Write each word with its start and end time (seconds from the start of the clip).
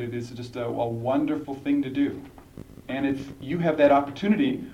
but 0.00 0.08
it 0.08 0.14
is 0.14 0.30
just 0.30 0.56
a, 0.56 0.64
a 0.64 0.88
wonderful 0.88 1.54
thing 1.56 1.82
to 1.82 1.90
do. 1.90 2.22
And 2.88 3.04
it's, 3.04 3.22
you 3.38 3.58
have 3.58 3.76
that 3.76 3.92
opportunity 3.92 4.64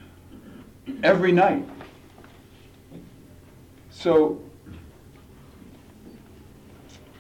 every 1.02 1.32
night. 1.32 1.68
So 3.91 4.41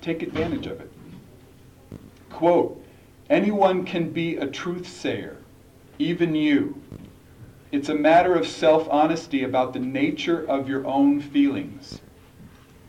take 0.02 0.22
advantage 0.22 0.66
of 0.68 0.80
it. 0.80 0.92
Quote, 2.30 2.80
anyone 3.28 3.84
can 3.84 4.12
be 4.12 4.36
a 4.36 4.46
truth 4.46 4.86
sayer, 4.86 5.38
even 5.98 6.32
you. 6.32 6.80
It's 7.72 7.88
a 7.88 7.94
matter 7.94 8.36
of 8.36 8.46
self 8.46 8.88
honesty 8.88 9.42
about 9.42 9.72
the 9.72 9.80
nature 9.80 10.48
of 10.48 10.68
your 10.68 10.86
own 10.86 11.20
feelings. 11.20 12.00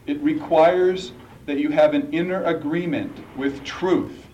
It 0.06 0.22
requires 0.22 1.12
that 1.48 1.58
you 1.58 1.72
have 1.72 1.96
an 1.96 2.14
inner 2.14 2.44
agreement 2.44 3.18
with 3.36 3.64
truth, 3.64 4.27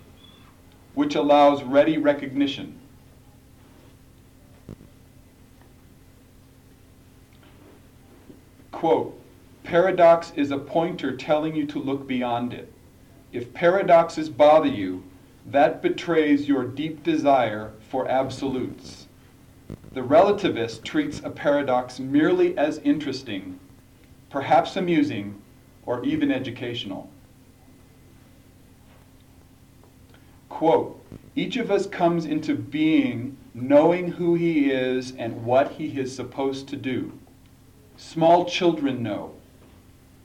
which 0.96 1.16
allows 1.16 1.64
ready 1.64 1.98
recognition. 1.98 2.80
Quote, 8.72 9.20
paradox 9.64 10.34
is 10.36 10.52
a 10.52 10.58
pointer 10.58 11.16
telling 11.16 11.56
you 11.56 11.66
to 11.68 11.80
look 11.80 12.06
beyond 12.08 12.54
it. 12.54 12.72
If 13.32 13.54
paradoxes 13.54 14.30
bother 14.30 14.68
you, 14.68 15.04
that 15.48 15.82
betrays 15.82 16.48
your 16.48 16.66
deep 16.66 17.04
desire 17.04 17.72
for 17.90 18.08
absolutes. 18.08 19.08
The 19.94 20.02
relativist 20.02 20.84
treats 20.84 21.22
a 21.24 21.30
paradox 21.30 22.00
merely 22.00 22.58
as 22.58 22.80
interesting, 22.80 23.60
perhaps 24.30 24.76
amusing, 24.76 25.42
or 25.86 26.04
even 26.04 26.32
educational. 26.32 27.10
Quote, 30.64 30.98
each 31.36 31.58
of 31.58 31.70
us 31.70 31.88
comes 31.88 32.24
into 32.24 32.56
being 32.56 33.36
knowing 33.54 34.14
who 34.14 34.36
he 34.36 34.72
is 34.72 35.12
and 35.18 35.44
what 35.44 35.74
he 35.74 35.88
is 36.00 36.16
supposed 36.16 36.70
to 36.70 36.78
do. 36.78 37.12
Small 37.98 38.46
children 38.46 39.04
know. 39.04 39.34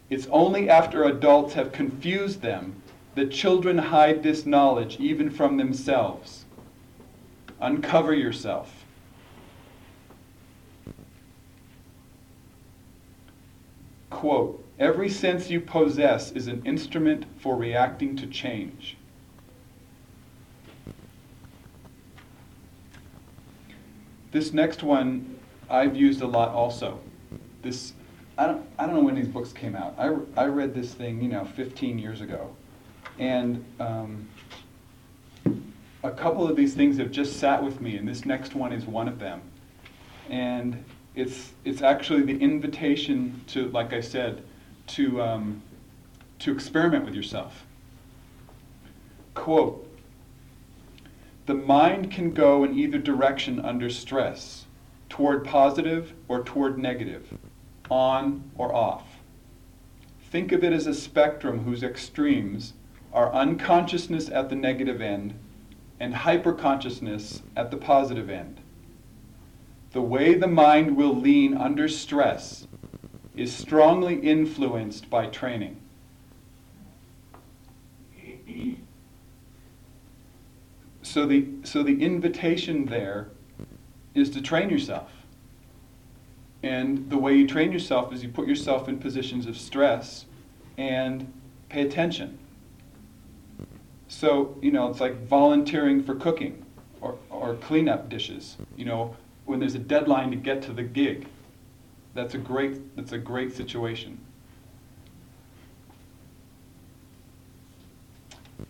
It's 0.08 0.28
only 0.30 0.70
after 0.70 1.02
adults 1.02 1.54
have 1.54 1.72
confused 1.72 2.40
them 2.40 2.80
that 3.16 3.32
children 3.32 3.78
hide 3.78 4.22
this 4.22 4.46
knowledge 4.46 4.96
even 5.00 5.28
from 5.28 5.56
themselves. 5.56 6.44
Uncover 7.60 8.14
yourself. 8.14 8.84
Quote, 14.08 14.64
every 14.78 15.08
sense 15.08 15.50
you 15.50 15.60
possess 15.60 16.30
is 16.30 16.46
an 16.46 16.62
instrument 16.64 17.26
for 17.40 17.56
reacting 17.56 18.14
to 18.14 18.26
change. 18.28 18.96
This 24.30 24.52
next 24.52 24.82
one 24.82 25.38
I've 25.70 25.96
used 25.96 26.22
a 26.22 26.26
lot 26.26 26.50
also. 26.50 27.00
This 27.62 27.92
I 28.36 28.46
don't 28.46 28.64
I 28.78 28.86
don't 28.86 28.94
know 28.94 29.02
when 29.02 29.14
these 29.14 29.28
books 29.28 29.52
came 29.52 29.74
out. 29.74 29.94
I, 29.98 30.14
I 30.36 30.46
read 30.46 30.74
this 30.74 30.94
thing 30.94 31.20
you 31.20 31.28
know 31.28 31.44
15 31.44 31.98
years 31.98 32.20
ago, 32.20 32.54
and 33.18 33.64
um, 33.80 34.28
a 36.02 36.10
couple 36.10 36.48
of 36.48 36.56
these 36.56 36.74
things 36.74 36.98
have 36.98 37.10
just 37.10 37.38
sat 37.38 37.62
with 37.62 37.80
me, 37.80 37.96
and 37.96 38.06
this 38.06 38.24
next 38.24 38.54
one 38.54 38.72
is 38.72 38.86
one 38.86 39.08
of 39.08 39.18
them. 39.18 39.42
And 40.28 40.84
it's 41.14 41.52
it's 41.64 41.82
actually 41.82 42.22
the 42.22 42.38
invitation 42.38 43.42
to, 43.48 43.68
like 43.70 43.92
I 43.92 44.00
said, 44.00 44.42
to 44.88 45.20
um, 45.22 45.62
to 46.40 46.52
experiment 46.52 47.04
with 47.04 47.14
yourself. 47.14 47.64
Quote. 49.34 49.87
The 51.48 51.54
mind 51.54 52.10
can 52.10 52.32
go 52.32 52.62
in 52.62 52.78
either 52.78 52.98
direction 52.98 53.58
under 53.58 53.88
stress, 53.88 54.66
toward 55.08 55.46
positive 55.46 56.12
or 56.28 56.42
toward 56.42 56.78
negative, 56.78 57.38
on 57.90 58.50
or 58.58 58.74
off. 58.74 59.22
Think 60.30 60.52
of 60.52 60.62
it 60.62 60.74
as 60.74 60.86
a 60.86 60.92
spectrum 60.92 61.60
whose 61.60 61.82
extremes 61.82 62.74
are 63.14 63.32
unconsciousness 63.32 64.28
at 64.28 64.50
the 64.50 64.56
negative 64.56 65.00
end 65.00 65.38
and 65.98 66.16
hyperconsciousness 66.16 67.40
at 67.56 67.70
the 67.70 67.78
positive 67.78 68.28
end. 68.28 68.60
The 69.92 70.02
way 70.02 70.34
the 70.34 70.48
mind 70.48 70.98
will 70.98 71.16
lean 71.16 71.56
under 71.56 71.88
stress 71.88 72.66
is 73.34 73.56
strongly 73.56 74.16
influenced 74.16 75.08
by 75.08 75.28
training. 75.28 75.80
So 81.08 81.24
the, 81.24 81.46
so 81.62 81.82
the 81.82 82.02
invitation 82.02 82.84
there 82.84 83.28
is 84.14 84.28
to 84.30 84.42
train 84.42 84.68
yourself. 84.68 85.10
And 86.62 87.08
the 87.08 87.16
way 87.16 87.34
you 87.34 87.46
train 87.46 87.72
yourself 87.72 88.12
is 88.12 88.22
you 88.22 88.28
put 88.28 88.46
yourself 88.46 88.90
in 88.90 88.98
positions 88.98 89.46
of 89.46 89.56
stress 89.56 90.26
and 90.76 91.32
pay 91.70 91.80
attention. 91.80 92.38
So, 94.08 94.58
you 94.60 94.70
know, 94.70 94.90
it's 94.90 95.00
like 95.00 95.26
volunteering 95.26 96.02
for 96.02 96.14
cooking 96.14 96.66
or, 97.00 97.16
or 97.30 97.54
cleanup 97.54 98.10
dishes. 98.10 98.58
You 98.76 98.84
know, 98.84 99.16
when 99.46 99.60
there's 99.60 99.76
a 99.76 99.80
deadline 99.80 100.30
to 100.32 100.36
get 100.36 100.60
to 100.64 100.74
the 100.74 100.82
gig. 100.82 101.26
That's 102.12 102.34
a 102.34 102.38
great, 102.38 102.96
that's 102.96 103.12
a 103.12 103.18
great 103.18 103.56
situation. 103.56 104.20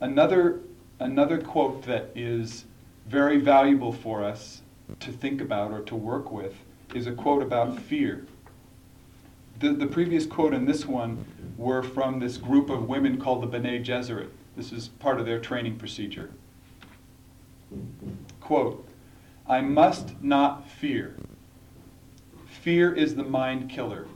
Another 0.00 0.60
another 1.00 1.38
quote 1.38 1.82
that 1.84 2.10
is 2.14 2.64
very 3.06 3.38
valuable 3.38 3.92
for 3.92 4.24
us 4.24 4.62
to 5.00 5.12
think 5.12 5.40
about 5.40 5.70
or 5.70 5.80
to 5.80 5.94
work 5.94 6.30
with 6.30 6.54
is 6.94 7.06
a 7.06 7.12
quote 7.12 7.42
about 7.42 7.78
fear. 7.78 8.26
The, 9.60 9.72
the 9.72 9.86
previous 9.86 10.24
quote 10.26 10.54
and 10.54 10.66
this 10.66 10.86
one 10.86 11.24
were 11.56 11.82
from 11.82 12.20
this 12.20 12.36
group 12.36 12.70
of 12.70 12.88
women 12.88 13.20
called 13.20 13.42
the 13.42 13.46
Bene 13.46 13.82
Gesserit. 13.82 14.30
This 14.56 14.72
is 14.72 14.88
part 14.88 15.20
of 15.20 15.26
their 15.26 15.40
training 15.40 15.76
procedure. 15.76 16.30
Quote, 18.40 18.86
I 19.46 19.60
must 19.60 20.22
not 20.22 20.68
fear. 20.68 21.16
Fear 22.46 22.94
is 22.94 23.14
the 23.14 23.24
mind 23.24 23.70
killer. 23.70 24.06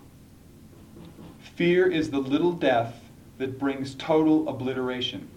Fear 1.55 1.91
is 1.91 2.11
the 2.11 2.19
little 2.19 2.53
death 2.53 3.03
that 3.39 3.59
brings 3.59 3.95
total 3.95 4.49
obliteration. 4.49 5.29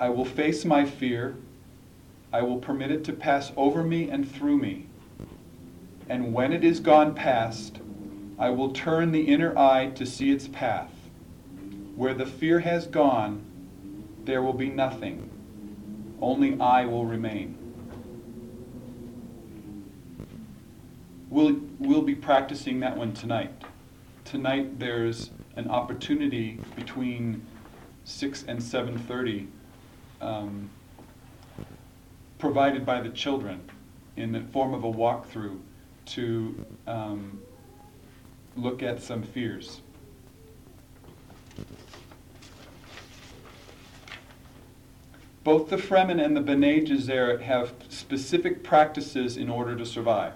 I 0.00 0.08
will 0.08 0.24
face 0.24 0.64
my 0.64 0.86
fear. 0.86 1.36
I 2.32 2.40
will 2.40 2.56
permit 2.56 2.90
it 2.90 3.04
to 3.04 3.12
pass 3.12 3.52
over 3.54 3.82
me 3.82 4.08
and 4.08 4.28
through 4.28 4.56
me. 4.56 4.86
And 6.08 6.32
when 6.32 6.54
it 6.54 6.64
is 6.64 6.80
gone 6.80 7.14
past, 7.14 7.80
I 8.38 8.48
will 8.48 8.72
turn 8.72 9.12
the 9.12 9.24
inner 9.24 9.56
eye 9.58 9.92
to 9.96 10.06
see 10.06 10.32
its 10.32 10.48
path. 10.48 10.90
Where 11.96 12.14
the 12.14 12.24
fear 12.24 12.60
has 12.60 12.86
gone, 12.86 13.44
there 14.24 14.42
will 14.42 14.54
be 14.54 14.70
nothing. 14.70 15.28
Only 16.22 16.58
I 16.58 16.86
will 16.86 17.04
remain. 17.04 17.58
We'll, 21.28 21.60
we'll 21.78 22.02
be 22.02 22.14
practicing 22.14 22.80
that 22.80 22.96
one 22.96 23.12
tonight. 23.12 23.52
Tonight 24.24 24.78
there's 24.78 25.30
an 25.56 25.68
opportunity 25.68 26.58
between 26.74 27.46
6 28.04 28.44
and 28.48 28.60
7.30 28.60 29.48
um, 30.20 30.70
provided 32.38 32.84
by 32.84 33.00
the 33.00 33.10
children 33.10 33.60
in 34.16 34.32
the 34.32 34.40
form 34.52 34.74
of 34.74 34.84
a 34.84 34.90
walkthrough 34.90 35.58
to 36.06 36.66
um, 36.86 37.40
look 38.56 38.82
at 38.82 39.02
some 39.02 39.22
fears. 39.22 39.80
Both 45.42 45.70
the 45.70 45.76
Fremen 45.76 46.22
and 46.22 46.36
the 46.36 46.40
Bene 46.40 46.84
Gesserit 46.84 47.40
have 47.40 47.72
specific 47.88 48.62
practices 48.62 49.36
in 49.36 49.48
order 49.48 49.74
to 49.74 49.86
survive. 49.86 50.34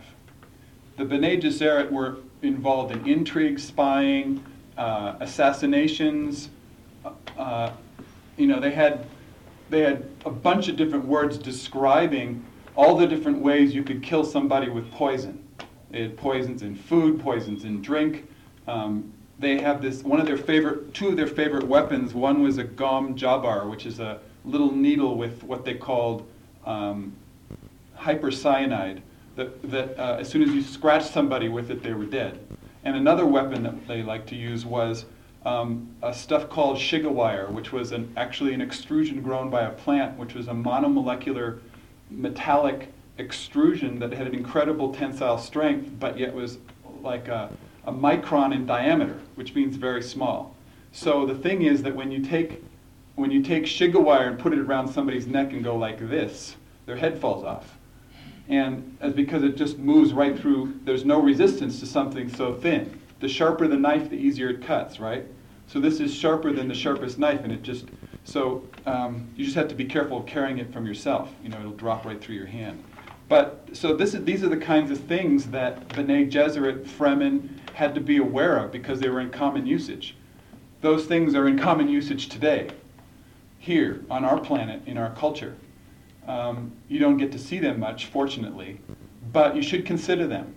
The 0.96 1.04
Bene 1.04 1.36
Gesserit 1.36 1.90
were 1.90 2.18
involved 2.40 2.92
in 2.92 3.06
intrigue, 3.06 3.58
spying, 3.58 4.42
uh, 4.78 5.16
assassinations. 5.20 6.48
Uh, 7.36 7.70
you 8.36 8.46
know, 8.46 8.60
they 8.60 8.70
had 8.70 9.06
they 9.74 9.80
had 9.80 10.08
a 10.24 10.30
bunch 10.30 10.68
of 10.68 10.76
different 10.76 11.04
words 11.04 11.36
describing 11.36 12.44
all 12.76 12.96
the 12.96 13.06
different 13.06 13.40
ways 13.40 13.74
you 13.74 13.82
could 13.82 14.04
kill 14.04 14.24
somebody 14.24 14.68
with 14.68 14.88
poison. 14.92 15.42
They 15.90 16.02
had 16.02 16.16
poisons 16.16 16.62
in 16.62 16.76
food, 16.76 17.20
poisons 17.20 17.64
in 17.64 17.82
drink. 17.82 18.28
Um, 18.68 19.12
they 19.40 19.60
have 19.60 19.82
this 19.82 20.04
one 20.04 20.20
of 20.20 20.26
their 20.26 20.36
favorite, 20.36 20.94
two 20.94 21.08
of 21.08 21.16
their 21.16 21.26
favorite 21.26 21.66
weapons. 21.66 22.14
One 22.14 22.40
was 22.40 22.58
a 22.58 22.64
gom 22.64 23.16
jabbar, 23.16 23.68
which 23.68 23.84
is 23.84 23.98
a 23.98 24.20
little 24.44 24.70
needle 24.70 25.16
with 25.16 25.42
what 25.42 25.64
they 25.64 25.74
called 25.74 26.24
um, 26.64 27.12
hypercyanide. 27.98 29.02
That, 29.34 29.70
that 29.72 29.98
uh, 29.98 30.18
as 30.20 30.28
soon 30.28 30.42
as 30.42 30.50
you 30.50 30.62
scratched 30.62 31.12
somebody 31.12 31.48
with 31.48 31.72
it, 31.72 31.82
they 31.82 31.94
were 31.94 32.06
dead. 32.06 32.38
And 32.84 32.94
another 32.94 33.26
weapon 33.26 33.64
that 33.64 33.88
they 33.88 34.04
liked 34.04 34.28
to 34.28 34.36
use 34.36 34.64
was 34.64 35.06
um, 35.44 35.94
a 36.02 36.12
stuff 36.12 36.48
called 36.48 36.78
shigawire, 36.78 37.50
which 37.50 37.72
was 37.72 37.92
an, 37.92 38.12
actually 38.16 38.54
an 38.54 38.60
extrusion 38.60 39.22
grown 39.22 39.50
by 39.50 39.62
a 39.62 39.70
plant, 39.70 40.18
which 40.18 40.34
was 40.34 40.48
a 40.48 40.52
monomolecular 40.52 41.60
metallic 42.10 42.88
extrusion 43.18 43.98
that 43.98 44.12
had 44.12 44.26
an 44.26 44.34
incredible 44.34 44.94
tensile 44.94 45.38
strength, 45.38 45.90
but 46.00 46.18
yet 46.18 46.34
was 46.34 46.58
like 47.02 47.28
a, 47.28 47.50
a 47.84 47.92
micron 47.92 48.54
in 48.54 48.66
diameter, 48.66 49.18
which 49.34 49.54
means 49.54 49.76
very 49.76 50.02
small. 50.02 50.54
So 50.92 51.26
the 51.26 51.34
thing 51.34 51.62
is 51.62 51.82
that 51.82 51.94
when 51.94 52.10
you 52.10 52.24
take 52.24 52.62
when 53.16 53.30
you 53.30 53.42
take 53.42 53.64
shigawire 53.64 54.26
and 54.26 54.38
put 54.38 54.52
it 54.52 54.58
around 54.58 54.88
somebody's 54.88 55.26
neck 55.28 55.52
and 55.52 55.62
go 55.62 55.76
like 55.76 56.00
this, 56.08 56.56
their 56.86 56.96
head 56.96 57.20
falls 57.20 57.44
off. 57.44 57.78
And 58.48 58.96
that's 59.00 59.14
because 59.14 59.42
it 59.42 59.56
just 59.56 59.78
moves 59.78 60.12
right 60.12 60.36
through, 60.38 60.80
there's 60.84 61.04
no 61.04 61.20
resistance 61.20 61.78
to 61.80 61.86
something 61.86 62.28
so 62.28 62.54
thin. 62.54 63.00
The 63.24 63.30
sharper 63.30 63.66
the 63.66 63.78
knife, 63.78 64.10
the 64.10 64.18
easier 64.18 64.50
it 64.50 64.60
cuts, 64.60 65.00
right? 65.00 65.24
So 65.66 65.80
this 65.80 65.98
is 65.98 66.14
sharper 66.14 66.52
than 66.52 66.68
the 66.68 66.74
sharpest 66.74 67.18
knife, 67.18 67.40
and 67.42 67.50
it 67.50 67.62
just, 67.62 67.86
so 68.24 68.68
um, 68.84 69.26
you 69.34 69.46
just 69.46 69.56
have 69.56 69.68
to 69.68 69.74
be 69.74 69.86
careful 69.86 70.18
of 70.18 70.26
carrying 70.26 70.58
it 70.58 70.70
from 70.70 70.84
yourself. 70.84 71.30
You 71.42 71.48
know, 71.48 71.58
it'll 71.58 71.72
drop 71.72 72.04
right 72.04 72.20
through 72.20 72.34
your 72.34 72.44
hand. 72.44 72.84
But 73.30 73.66
so 73.72 73.96
this 73.96 74.12
is, 74.12 74.26
these 74.26 74.44
are 74.44 74.50
the 74.50 74.58
kinds 74.58 74.90
of 74.90 74.98
things 74.98 75.46
that 75.46 75.88
Bene 75.96 76.26
Gesserit, 76.26 76.84
Fremen 76.84 77.48
had 77.72 77.94
to 77.94 78.00
be 78.02 78.18
aware 78.18 78.58
of 78.58 78.70
because 78.70 79.00
they 79.00 79.08
were 79.08 79.22
in 79.22 79.30
common 79.30 79.66
usage. 79.66 80.16
Those 80.82 81.06
things 81.06 81.34
are 81.34 81.48
in 81.48 81.58
common 81.58 81.88
usage 81.88 82.28
today, 82.28 82.68
here 83.58 84.04
on 84.10 84.26
our 84.26 84.38
planet, 84.38 84.82
in 84.84 84.98
our 84.98 85.14
culture. 85.14 85.56
Um, 86.28 86.72
you 86.88 86.98
don't 86.98 87.16
get 87.16 87.32
to 87.32 87.38
see 87.38 87.58
them 87.58 87.80
much, 87.80 88.04
fortunately, 88.04 88.82
but 89.32 89.56
you 89.56 89.62
should 89.62 89.86
consider 89.86 90.26
them. 90.26 90.54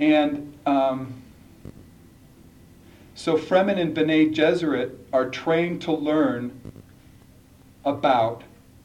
And 0.00 0.58
um, 0.64 1.22
so 3.14 3.36
Fremen 3.36 3.78
and 3.78 3.94
Bene 3.94 4.30
Gesserit 4.30 4.96
are 5.12 5.28
trained 5.28 5.82
to 5.82 5.92
learn 5.92 6.72
about 7.84 8.42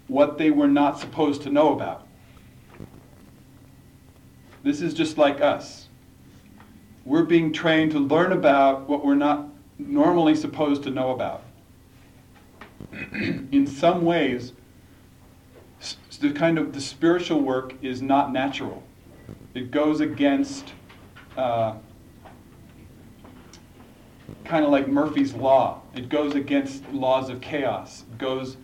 what 0.08 0.38
they 0.38 0.52
were 0.52 0.68
not 0.68 1.00
supposed 1.00 1.42
to 1.44 1.50
know 1.50 1.74
about. 1.74 2.06
This 4.62 4.82
is 4.82 4.94
just 4.94 5.18
like 5.18 5.40
us. 5.40 5.88
We're 7.06 7.24
being 7.24 7.54
trained 7.54 7.92
to 7.92 8.00
learn 8.00 8.34
about 8.34 8.90
what 8.90 9.06
we're 9.06 9.16
not 9.16 9.48
normally 9.78 10.36
supposed 10.36 10.84
to 10.84 10.90
know 10.90 11.12
about. 11.12 11.44
In 13.14 13.68
some 13.68 14.04
ways, 14.04 14.52
the 16.20 16.34
kind 16.34 16.58
of 16.58 16.74
the 16.74 16.82
spiritual 16.82 17.42
work 17.42 17.74
is 17.82 18.02
not 18.02 18.34
natural. 18.34 18.84
It 19.54 19.72
goes 19.72 20.02
against 20.02 20.74
uh, 21.38 21.76
kind 24.44 24.66
of 24.66 24.72
like 24.72 24.88
Murphy's 24.88 25.34
law. 25.34 25.82
It 25.96 26.10
goes 26.10 26.36
against 26.36 26.88
laws 26.92 27.30
of 27.30 27.42
chaos. 27.42 28.04
It 28.12 28.18
goes, 28.18 28.58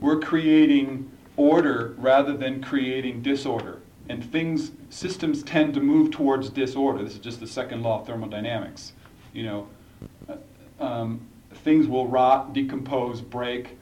we're 0.00 0.20
creating 0.20 1.10
order 1.36 1.94
rather 1.98 2.36
than 2.36 2.62
creating 2.62 3.22
disorder. 3.22 3.80
And 4.08 4.24
things, 4.32 4.72
systems 4.90 5.42
tend 5.42 5.74
to 5.74 5.80
move 5.80 6.10
towards 6.10 6.50
disorder. 6.50 7.02
This 7.02 7.14
is 7.14 7.18
just 7.18 7.40
the 7.40 7.46
second 7.46 7.82
law 7.82 8.00
of 8.00 8.06
thermodynamics. 8.06 8.92
You 9.32 9.44
know, 9.44 9.68
uh, 10.28 10.82
um, 10.82 11.20
things 11.56 11.86
will 11.86 12.06
rot, 12.06 12.52
decompose, 12.54 13.20
break. 13.20 13.76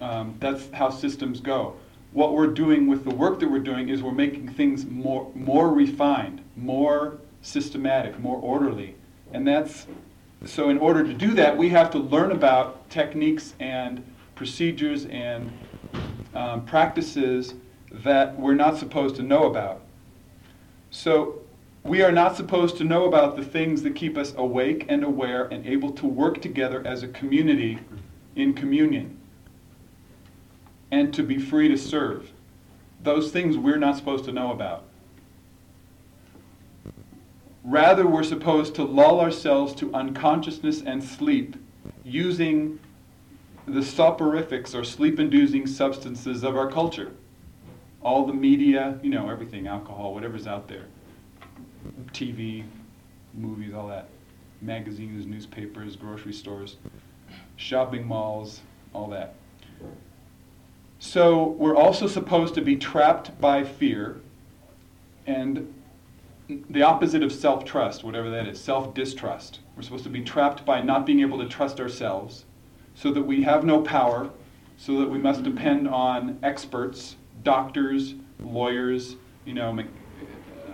Um, 0.00 0.36
that's 0.38 0.70
how 0.72 0.90
systems 0.90 1.40
go. 1.40 1.76
What 2.12 2.34
we're 2.34 2.48
doing 2.48 2.86
with 2.86 3.04
the 3.04 3.14
work 3.14 3.38
that 3.40 3.50
we're 3.50 3.58
doing 3.58 3.88
is 3.88 4.02
we're 4.02 4.12
making 4.12 4.48
things 4.50 4.86
more, 4.86 5.30
more 5.34 5.72
refined, 5.72 6.42
more 6.56 7.18
systematic, 7.42 8.18
more 8.18 8.38
orderly. 8.38 8.94
And 9.32 9.46
that's 9.46 9.86
so 10.44 10.68
in 10.68 10.78
order 10.78 11.02
to 11.02 11.12
do 11.12 11.34
that, 11.34 11.56
we 11.56 11.70
have 11.70 11.90
to 11.90 11.98
learn 11.98 12.30
about 12.30 12.88
techniques 12.90 13.54
and 13.58 14.04
procedures 14.36 15.04
and 15.06 15.50
um, 16.34 16.64
practices 16.64 17.54
that 17.90 18.38
we're 18.38 18.54
not 18.54 18.76
supposed 18.78 19.16
to 19.16 19.22
know 19.22 19.46
about. 19.46 19.82
So 20.90 21.40
we 21.82 22.02
are 22.02 22.12
not 22.12 22.36
supposed 22.36 22.76
to 22.78 22.84
know 22.84 23.06
about 23.06 23.36
the 23.36 23.44
things 23.44 23.82
that 23.82 23.94
keep 23.94 24.16
us 24.16 24.34
awake 24.36 24.86
and 24.88 25.02
aware 25.02 25.46
and 25.46 25.66
able 25.66 25.90
to 25.92 26.06
work 26.06 26.40
together 26.40 26.86
as 26.86 27.02
a 27.02 27.08
community 27.08 27.78
in 28.36 28.54
communion 28.54 29.18
and 30.90 31.12
to 31.14 31.22
be 31.22 31.38
free 31.38 31.68
to 31.68 31.76
serve. 31.76 32.30
Those 33.02 33.30
things 33.30 33.56
we're 33.56 33.78
not 33.78 33.96
supposed 33.96 34.24
to 34.26 34.32
know 34.32 34.52
about. 34.52 34.84
Rather, 37.68 38.06
we're 38.06 38.22
supposed 38.22 38.74
to 38.74 38.82
lull 38.82 39.20
ourselves 39.20 39.74
to 39.74 39.92
unconsciousness 39.92 40.80
and 40.80 41.04
sleep 41.04 41.54
using 42.02 42.80
the 43.66 43.80
soporifics 43.80 44.74
or 44.74 44.82
sleep 44.84 45.20
inducing 45.20 45.66
substances 45.66 46.42
of 46.42 46.56
our 46.56 46.70
culture. 46.70 47.12
All 48.00 48.24
the 48.24 48.32
media, 48.32 48.98
you 49.02 49.10
know, 49.10 49.28
everything, 49.28 49.66
alcohol, 49.66 50.14
whatever's 50.14 50.46
out 50.46 50.66
there. 50.66 50.86
TV, 52.12 52.64
movies, 53.34 53.74
all 53.74 53.88
that. 53.88 54.08
Magazines, 54.62 55.26
newspapers, 55.26 55.94
grocery 55.94 56.32
stores, 56.32 56.76
shopping 57.56 58.06
malls, 58.06 58.62
all 58.94 59.08
that. 59.08 59.34
So 61.00 61.48
we're 61.48 61.76
also 61.76 62.06
supposed 62.06 62.54
to 62.54 62.62
be 62.62 62.76
trapped 62.76 63.38
by 63.38 63.62
fear 63.62 64.22
and 65.26 65.74
the 66.48 66.82
opposite 66.82 67.22
of 67.22 67.32
self 67.32 67.64
trust, 67.64 68.04
whatever 68.04 68.30
that 68.30 68.46
is, 68.46 68.60
self 68.60 68.94
distrust. 68.94 69.60
We're 69.76 69.82
supposed 69.82 70.04
to 70.04 70.10
be 70.10 70.22
trapped 70.22 70.64
by 70.64 70.80
not 70.80 71.04
being 71.04 71.20
able 71.20 71.38
to 71.38 71.48
trust 71.48 71.78
ourselves, 71.80 72.44
so 72.94 73.12
that 73.12 73.22
we 73.22 73.42
have 73.42 73.64
no 73.64 73.82
power, 73.82 74.30
so 74.76 74.98
that 75.00 75.10
we 75.10 75.18
must 75.18 75.42
depend 75.42 75.88
on 75.88 76.38
experts, 76.42 77.16
doctors, 77.42 78.14
lawyers, 78.40 79.16
you 79.44 79.54
know, 79.54 79.72
me- 79.72 79.84
uh, 79.84 80.70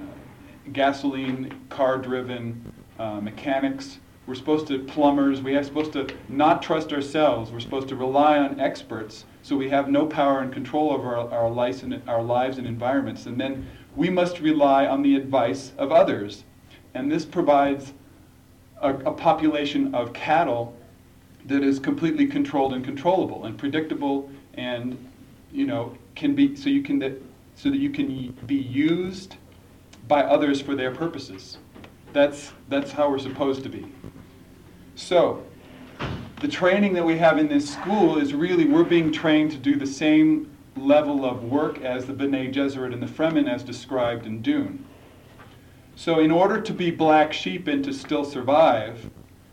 gasoline 0.73 1.67
car 1.71 1.99
driven 1.99 2.73
uh, 2.99 3.21
mechanics. 3.21 3.99
We're 4.27 4.37
supposed 4.37 4.69
to, 4.69 4.79
plumbers, 4.79 5.43
we 5.43 5.55
are 5.55 5.63
supposed 5.63 5.93
to 5.95 6.09
not 6.31 6.63
trust 6.63 6.95
ourselves. 6.95 7.51
We're 7.53 7.61
supposed 7.61 7.89
to 7.89 7.97
rely 7.97 8.39
on 8.39 8.59
experts 8.59 9.27
so 9.45 9.59
we 9.59 9.69
have 9.69 9.91
no 9.91 10.07
power 10.07 10.41
and 10.41 10.51
control 10.51 10.91
over 10.91 11.15
our, 11.15 11.31
our, 11.31 11.51
lives, 11.51 11.83
and, 11.83 12.01
our 12.09 12.23
lives 12.23 12.57
and 12.57 12.67
environments. 12.67 13.27
And 13.27 13.39
then 13.39 13.69
we 13.97 14.11
must 14.11 14.41
rely 14.41 14.87
on 14.87 15.03
the 15.03 15.17
advice 15.17 15.73
of 15.79 15.93
others. 15.93 16.45
And 16.95 17.11
this 17.11 17.25
provides 17.25 17.93
a, 18.81 18.91
a 18.91 19.13
population 19.13 19.95
of 19.95 20.13
cattle 20.13 20.77
that 21.47 21.63
is 21.63 21.79
completely 21.79 22.27
controlled 22.27 22.73
and 22.73 22.85
controllable 22.85 23.45
and 23.45 23.59
predictable 23.59 24.31
and 24.55 24.97
you 25.53 25.67
know 25.67 25.97
can 26.15 26.35
be 26.35 26.57
so 26.57 26.69
you 26.69 26.83
can 26.83 27.01
so 27.55 27.71
that 27.71 27.77
you 27.77 27.91
can 27.91 28.31
be 28.47 28.55
used 28.55 29.37
by 30.09 30.23
others 30.23 30.61
for 30.61 30.75
their 30.75 30.91
purposes 30.91 31.59
that's 32.13 32.53
that's 32.69 32.93
how 32.93 33.11
we're 33.11 33.19
supposed 33.19 33.63
to 33.63 33.69
be 33.69 33.87
so 34.95 35.45
the 36.41 36.49
training 36.49 36.93
that 36.95 37.05
we 37.05 37.17
have 37.19 37.39
in 37.39 37.49
this 37.49 37.71
school 37.71 38.19
is 38.19 38.33
really 38.33 38.65
we're 38.65 38.85
being 38.85 39.13
trained 39.13 39.51
to 39.51 39.59
do 39.59 39.77
the 39.77 39.87
same 39.87 40.54
level 40.77 41.25
of 41.25 41.45
work 41.45 41.81
as 41.83 42.07
the 42.07 42.13
Bene 42.13 42.51
Gesserit 42.51 42.93
and 42.93 43.03
the 43.03 43.07
Fremen 43.07 43.49
as 43.49 43.63
described 43.63 44.27
in 44.27 44.43
Dune. 44.43 44.85
So 45.97 46.19
in 46.19 46.31
order 46.31 46.61
to 46.61 46.73
be 46.73 46.91
black 46.91 47.33
sheep 47.33 47.69
and 47.69 47.85
to 47.85 47.93
still 47.93 48.25
survive, 48.25 49.11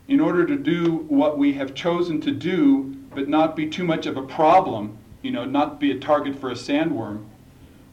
in 0.08 0.20
order 0.20 0.44
to 0.44 0.56
do 0.56 1.06
what 1.08 1.38
we 1.38 1.52
have 1.54 1.74
chosen 1.74 2.20
to 2.22 2.32
do, 2.32 2.96
but 3.14 3.28
not 3.28 3.54
be 3.54 3.68
too 3.68 3.84
much 3.84 4.06
of 4.06 4.16
a 4.16 4.22
problem, 4.22 4.98
you 5.22 5.30
know, 5.30 5.44
not 5.44 5.78
be 5.78 5.92
a 5.92 5.98
target 5.98 6.38
for 6.38 6.50
a 6.50 6.54
sandworm, 6.54 7.24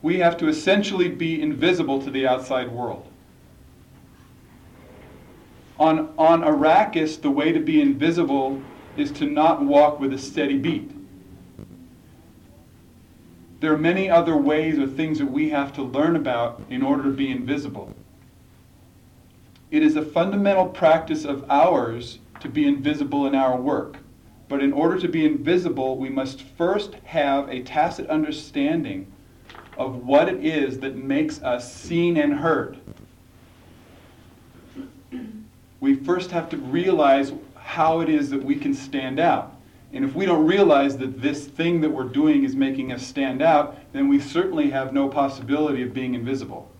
we 0.01 0.19
have 0.19 0.38
to 0.38 0.48
essentially 0.48 1.09
be 1.09 1.41
invisible 1.41 2.01
to 2.01 2.09
the 2.09 2.25
outside 2.25 2.71
world. 2.71 3.05
On, 5.77 6.13
on 6.17 6.41
Arrakis, 6.41 7.21
the 7.21 7.29
way 7.29 7.51
to 7.51 7.59
be 7.59 7.79
invisible 7.79 8.62
is 8.98 9.12
to 9.13 9.25
not 9.25 9.63
walk 9.63 10.00
with 10.00 10.12
a 10.13 10.17
steady 10.17 10.57
beat. 10.57 10.91
There 13.59 13.73
are 13.73 13.77
many 13.77 14.09
other 14.09 14.37
ways 14.37 14.79
or 14.79 14.87
things 14.87 15.19
that 15.19 15.25
we 15.25 15.49
have 15.49 15.73
to 15.73 15.83
learn 15.83 16.15
about 16.15 16.61
in 16.69 16.81
order 16.81 17.03
to 17.03 17.09
be 17.11 17.29
invisible. 17.29 17.93
It 19.69 19.83
is 19.83 19.95
a 19.95 20.01
fundamental 20.01 20.67
practice 20.67 21.25
of 21.25 21.45
ours 21.49 22.19
to 22.39 22.49
be 22.49 22.65
invisible 22.67 23.27
in 23.27 23.35
our 23.35 23.59
work. 23.59 23.97
But 24.47 24.63
in 24.63 24.73
order 24.73 24.99
to 24.99 25.07
be 25.07 25.25
invisible, 25.25 25.97
we 25.97 26.09
must 26.09 26.41
first 26.41 26.95
have 27.03 27.49
a 27.49 27.61
tacit 27.61 28.07
understanding 28.07 29.11
of 29.77 30.05
what 30.05 30.27
it 30.27 30.43
is 30.43 30.79
that 30.79 30.95
makes 30.95 31.41
us 31.41 31.73
seen 31.73 32.17
and 32.17 32.33
heard. 32.33 32.79
We 35.79 35.95
first 35.95 36.31
have 36.31 36.49
to 36.49 36.57
realize 36.57 37.31
how 37.55 37.99
it 37.99 38.09
is 38.09 38.29
that 38.31 38.43
we 38.43 38.55
can 38.55 38.73
stand 38.73 39.19
out. 39.19 39.55
And 39.91 40.05
if 40.05 40.13
we 40.13 40.25
don't 40.25 40.46
realize 40.46 40.98
that 40.98 41.22
this 41.22 41.46
thing 41.48 41.81
that 41.81 41.89
we're 41.89 42.03
doing 42.03 42.43
is 42.43 42.55
making 42.55 42.91
us 42.91 43.05
stand 43.05 43.41
out, 43.41 43.77
then 43.91 44.08
we 44.08 44.19
certainly 44.19 44.69
have 44.69 44.93
no 44.93 45.10
possibility 45.10 45.81
of 45.81 45.93
being 45.93 46.13
invisible. 46.13 46.72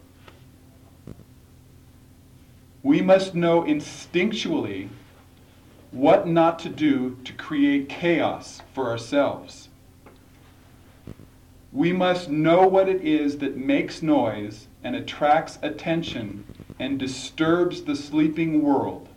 We 2.84 3.02
must 3.02 3.36
know 3.36 3.64
instinctually 3.64 4.90
what 5.92 6.28
not 6.28 6.60
to 6.60 6.70
do 6.70 7.18
to 7.24 7.34
create 7.34 7.90
chaos 7.90 8.62
for 8.74 8.90
ourselves. 8.90 9.70
We 11.72 11.94
must 11.94 12.30
know 12.30 12.68
what 12.68 12.88
it 12.90 13.02
is 13.02 13.40
that 13.40 13.58
makes 13.58 14.02
noise 14.02 14.68
and 14.84 14.96
attracts 14.96 15.60
attention 15.62 16.46
and 16.80 16.98
disturbs 16.98 17.84
the 17.84 17.96
sleeping 17.96 18.62
world 18.62 19.10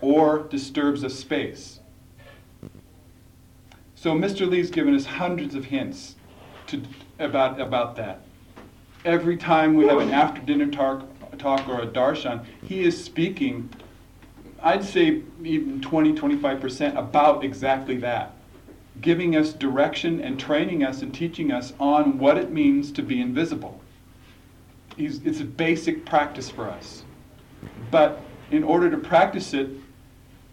or 0.00 0.44
disturbs 0.44 1.02
a 1.02 1.10
space. 1.10 1.80
So 4.06 4.14
Mr. 4.14 4.48
Lee's 4.48 4.70
given 4.70 4.94
us 4.94 5.04
hundreds 5.04 5.56
of 5.56 5.64
hints 5.64 6.14
to, 6.68 6.80
about, 7.18 7.60
about 7.60 7.96
that. 7.96 8.20
Every 9.04 9.36
time 9.36 9.74
we 9.74 9.88
have 9.88 9.98
an 9.98 10.12
after 10.12 10.40
dinner 10.42 10.68
talk, 10.68 11.02
talk 11.38 11.68
or 11.68 11.80
a 11.80 11.88
darshan, 11.88 12.44
he 12.62 12.84
is 12.84 13.02
speaking, 13.02 13.68
I'd 14.62 14.84
say 14.84 15.22
even 15.42 15.80
20, 15.80 16.12
25% 16.12 16.96
about 16.96 17.42
exactly 17.42 17.96
that. 17.96 18.36
Giving 19.00 19.34
us 19.34 19.52
direction 19.52 20.20
and 20.20 20.38
training 20.38 20.84
us 20.84 21.02
and 21.02 21.12
teaching 21.12 21.50
us 21.50 21.72
on 21.80 22.16
what 22.16 22.38
it 22.38 22.52
means 22.52 22.92
to 22.92 23.02
be 23.02 23.20
invisible. 23.20 23.80
He's, 24.96 25.20
it's 25.24 25.40
a 25.40 25.44
basic 25.44 26.06
practice 26.06 26.48
for 26.48 26.70
us. 26.70 27.02
But 27.90 28.20
in 28.52 28.62
order 28.62 28.88
to 28.88 28.98
practice 28.98 29.52
it, 29.52 29.68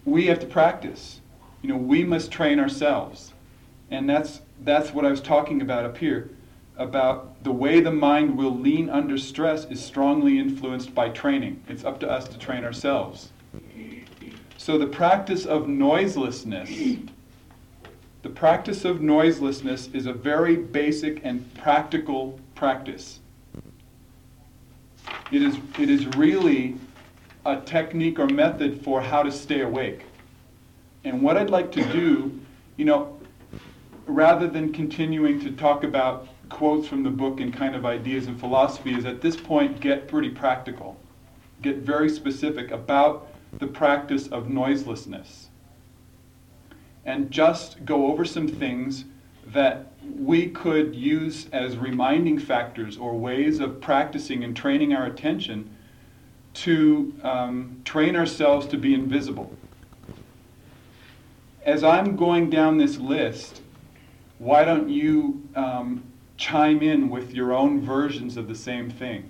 we 0.06 0.26
have 0.26 0.40
to 0.40 0.48
practice. 0.48 1.22
You 1.62 1.70
know, 1.70 1.78
we 1.78 2.04
must 2.04 2.32
train 2.32 2.60
ourselves. 2.60 3.33
And 3.94 4.10
that's, 4.10 4.42
that's 4.62 4.92
what 4.92 5.06
I 5.06 5.12
was 5.12 5.22
talking 5.22 5.62
about 5.62 5.86
up 5.86 5.98
here 6.00 6.32
about 6.78 7.44
the 7.44 7.52
way 7.52 7.80
the 7.80 7.92
mind 7.92 8.36
will 8.36 8.58
lean 8.58 8.90
under 8.90 9.20
stress 9.20 9.66
is 9.66 9.86
strongly 9.86 10.40
influenced 10.40 10.96
by 10.96 11.10
training. 11.10 11.64
It's 11.68 11.86
up 11.86 12.00
to 12.00 12.10
us 12.10 12.28
to 12.30 12.40
train 12.40 12.64
ourselves. 12.64 13.30
So 14.58 14.80
the 14.80 14.88
practice 14.88 15.46
of 15.46 15.68
noiselessness, 15.68 16.72
the 18.24 18.30
practice 18.30 18.84
of 18.84 19.00
noiselessness 19.02 19.90
is 19.94 20.08
a 20.08 20.14
very 20.14 20.56
basic 20.56 21.24
and 21.24 21.54
practical 21.54 22.40
practice. 22.56 23.20
It 25.32 25.44
is, 25.44 25.56
it 25.78 25.92
is 25.92 26.08
really 26.18 26.78
a 27.46 27.62
technique 27.62 28.18
or 28.18 28.26
method 28.26 28.82
for 28.84 29.02
how 29.02 29.22
to 29.22 29.32
stay 29.32 29.62
awake. 29.62 30.02
And 31.04 31.22
what 31.22 31.38
I'd 31.38 31.52
like 31.52 31.72
to 31.74 31.84
do, 31.92 32.40
you 32.78 32.86
know, 32.86 33.20
rather 34.06 34.48
than 34.48 34.74
continuing 34.74 35.40
to 35.42 35.52
talk 35.52 35.84
about 35.84 36.28
quotes 36.50 36.88
from 36.88 37.04
the 37.04 37.10
book 37.10 37.40
and 37.40 37.54
kind 37.54 37.76
of 37.76 37.86
ideas 37.86 38.28
and 38.28 38.40
philosophy, 38.40 38.94
is 38.94 39.06
at 39.06 39.22
this 39.22 39.36
point 39.36 39.80
get 39.80 40.08
pretty 40.08 40.30
practical. 40.30 40.98
Get 41.62 41.78
very 41.78 42.10
specific 42.10 42.72
about 42.72 43.28
the 43.60 43.68
practice 43.68 44.28
of 44.28 44.50
noiselessness. 44.50 45.50
And 47.06 47.32
just 47.32 47.86
go 47.86 48.08
over 48.08 48.26
some 48.26 48.48
things 48.48 49.06
that 49.48 49.92
we 50.18 50.48
could 50.50 50.96
use 50.96 51.48
as 51.52 51.78
reminding 51.78 52.40
factors 52.40 52.98
or 52.98 53.14
ways 53.14 53.60
of 53.60 53.82
practicing 53.82 54.44
and 54.44 54.56
training 54.56 54.94
our 54.94 55.06
attention 55.06 55.76
to 56.54 57.14
um, 57.24 57.82
train 57.84 58.16
ourselves 58.16 58.68
to 58.68 58.78
be 58.78 58.94
invisible. 58.94 59.52
As 61.66 61.84
I'm 61.84 62.16
going 62.16 62.50
down 62.50 62.78
this 62.78 62.98
list, 62.98 63.62
why 64.44 64.66
don't 64.66 64.90
you 64.90 65.42
um, 65.56 66.04
chime 66.36 66.82
in 66.82 67.10
with 67.10 67.34
your 67.34 67.54
own 67.54 67.80
versions 67.80 68.36
of 68.36 68.50
the 68.50 68.56
same 68.56 68.90
thing? 68.90 69.30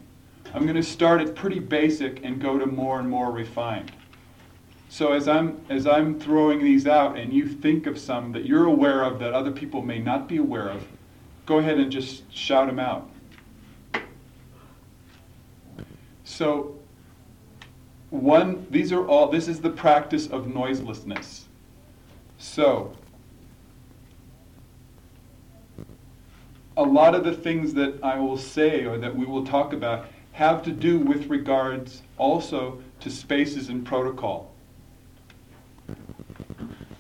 I'm 0.56 0.64
going 0.64 0.76
to 0.76 0.84
start 0.84 1.22
at 1.22 1.36
pretty 1.36 1.60
basic 1.60 2.24
and 2.26 2.42
go 2.42 2.58
to 2.58 2.66
more 2.66 3.00
and 3.00 3.08
more 3.08 3.32
refined. 3.32 3.92
So 4.90 5.14
as 5.14 5.28
I'm 5.28 5.64
as 5.70 5.88
I'm 5.88 6.20
throwing 6.20 6.64
these 6.64 6.86
out 6.86 7.18
and 7.18 7.34
you 7.34 7.48
think 7.48 7.88
of 7.88 7.98
some 7.98 8.32
that 8.32 8.46
you're 8.46 8.66
aware 8.66 9.04
of 9.04 9.20
that 9.20 9.34
other 9.34 9.52
people 9.52 9.82
may 9.82 10.00
not 10.00 10.28
be 10.28 10.38
aware 10.38 10.70
of, 10.70 10.86
go 11.46 11.58
ahead 11.58 11.80
and 11.80 11.92
just 11.92 12.32
shout 12.32 12.68
them 12.68 12.80
out. 12.80 13.10
So 16.24 16.78
one 18.10 18.68
these 18.70 18.92
are 18.92 19.08
all 19.08 19.28
this 19.30 19.48
is 19.48 19.62
the 19.62 19.72
practice 19.72 20.28
of 20.28 20.48
noiselessness. 20.48 21.46
So 22.38 22.96
a 26.78 26.84
lot 26.84 27.16
of 27.16 27.24
the 27.24 27.34
things 27.34 27.74
that 27.76 28.04
I 28.04 28.18
will 28.18 28.38
say 28.38 28.86
or 28.86 28.98
that 28.98 29.16
we 29.16 29.26
will 29.26 29.46
talk 29.46 29.74
about 29.74 30.08
have 30.32 30.64
to 30.64 30.72
do 30.72 30.98
with 30.98 31.28
regards 31.28 32.02
also 32.18 32.82
to 33.02 33.10
spaces 33.10 33.70
and 33.70 33.86
protocol 33.86 34.54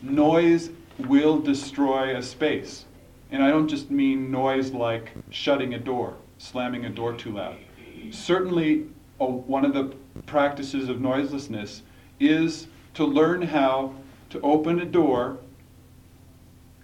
noise 0.04 0.70
will 1.00 1.40
destroy 1.40 2.16
a 2.16 2.22
space. 2.22 2.86
And 3.32 3.44
I 3.44 3.50
don't 3.50 3.68
just 3.68 3.90
mean 3.90 4.30
noise 4.30 4.72
like 4.72 5.12
shutting 5.32 5.74
a 5.74 5.80
door, 5.80 6.16
slamming 6.38 6.86
a 6.86 6.90
door 6.90 7.14
too 7.14 7.32
loud. 7.32 7.58
Certainly, 8.12 8.86
a, 9.20 9.26
one 9.26 9.66
of 9.66 9.74
the 9.74 9.96
practices 10.26 10.90
of 10.90 11.02
noiselessness 11.02 11.82
is 12.20 12.68
to 12.94 13.06
learn 13.06 13.42
how 13.42 13.96
to 14.30 14.40
open 14.42 14.80
a 14.80 14.86
door, 14.86 15.38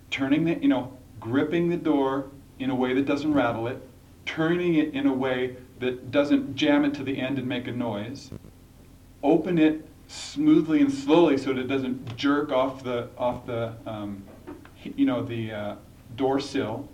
turning 0.09 0.45
the, 0.45 0.55
you 0.55 0.67
know, 0.67 0.91
gripping 1.19 1.69
the 1.69 1.77
door 1.77 2.25
in 2.59 2.69
a 2.69 2.75
way 2.75 2.93
that 2.93 3.05
doesn't 3.05 3.33
rattle 3.33 3.67
it, 3.67 3.81
turning 4.25 4.75
it 4.75 4.93
in 4.93 5.07
a 5.07 5.13
way 5.13 5.55
that 5.79 6.11
doesn't 6.11 6.55
jam 6.55 6.85
it 6.85 6.93
to 6.93 7.03
the 7.03 7.19
end 7.19 7.37
and 7.37 7.47
make 7.47 7.67
a 7.67 7.71
noise, 7.71 8.31
open 9.23 9.57
it 9.57 9.87
smoothly 10.07 10.81
and 10.81 10.91
slowly 10.91 11.37
so 11.37 11.53
that 11.53 11.61
it 11.61 11.67
doesn't 11.67 12.17
jerk 12.17 12.51
off 12.51 12.83
the 12.83 13.07
off 13.17 13.45
the 13.45 13.73
um, 13.85 14.23
you 14.83 15.05
know 15.05 15.23
the 15.23 15.51
uh, 15.51 15.75
door 16.15 16.39
sill. 16.39 16.87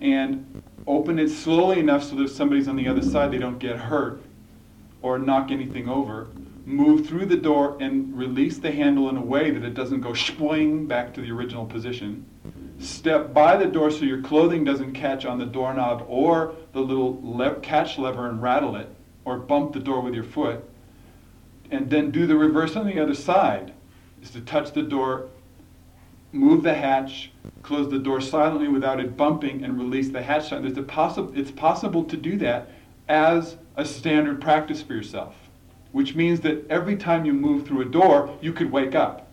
And 0.00 0.62
open 0.88 1.20
it 1.20 1.28
slowly 1.28 1.78
enough 1.78 2.02
so 2.02 2.16
that 2.16 2.24
if 2.24 2.32
somebody's 2.32 2.66
on 2.66 2.74
the 2.74 2.88
other 2.88 3.02
side 3.02 3.30
they 3.30 3.38
don't 3.38 3.60
get 3.60 3.76
hurt 3.76 4.20
or 5.00 5.16
knock 5.16 5.52
anything 5.52 5.88
over 5.88 6.26
move 6.64 7.06
through 7.06 7.26
the 7.26 7.36
door 7.36 7.76
and 7.80 8.16
release 8.16 8.58
the 8.58 8.70
handle 8.70 9.08
in 9.08 9.16
a 9.16 9.20
way 9.22 9.50
that 9.50 9.64
it 9.64 9.74
doesn't 9.74 10.00
go 10.00 10.14
swing 10.14 10.86
back 10.86 11.12
to 11.14 11.20
the 11.20 11.30
original 11.30 11.66
position 11.66 12.24
step 12.82 13.32
by 13.32 13.56
the 13.56 13.66
door 13.66 13.90
so 13.90 14.04
your 14.04 14.20
clothing 14.22 14.64
doesn't 14.64 14.92
catch 14.92 15.24
on 15.24 15.38
the 15.38 15.46
doorknob 15.46 16.04
or 16.08 16.54
the 16.72 16.80
little 16.80 17.18
le- 17.22 17.54
catch 17.56 17.98
lever 17.98 18.28
and 18.28 18.42
rattle 18.42 18.76
it 18.76 18.88
or 19.24 19.38
bump 19.38 19.72
the 19.72 19.80
door 19.80 20.00
with 20.00 20.14
your 20.14 20.24
foot 20.24 20.64
and 21.72 21.88
then 21.88 22.10
do 22.10 22.26
the 22.26 22.36
reverse 22.36 22.76
on 22.76 22.86
the 22.86 23.00
other 23.00 23.14
side 23.14 23.72
is 24.22 24.30
to 24.30 24.40
touch 24.42 24.72
the 24.72 24.82
door, 24.82 25.28
move 26.30 26.62
the 26.62 26.74
hatch, 26.74 27.32
close 27.62 27.90
the 27.90 27.98
door 27.98 28.20
silently 28.20 28.68
without 28.68 29.00
it 29.00 29.16
bumping, 29.16 29.64
and 29.64 29.78
release 29.78 30.10
the 30.10 30.22
hatch. 30.22 30.50
There's 30.50 30.76
a 30.76 30.82
possi- 30.82 31.36
it's 31.36 31.50
possible 31.50 32.04
to 32.04 32.16
do 32.16 32.36
that 32.38 32.70
as 33.08 33.56
a 33.76 33.84
standard 33.84 34.40
practice 34.40 34.82
for 34.82 34.92
yourself, 34.92 35.34
which 35.92 36.14
means 36.14 36.40
that 36.40 36.64
every 36.70 36.96
time 36.96 37.24
you 37.24 37.32
move 37.32 37.66
through 37.66 37.80
a 37.80 37.86
door, 37.86 38.36
you 38.40 38.52
could 38.52 38.70
wake 38.70 38.94
up. 38.94 39.31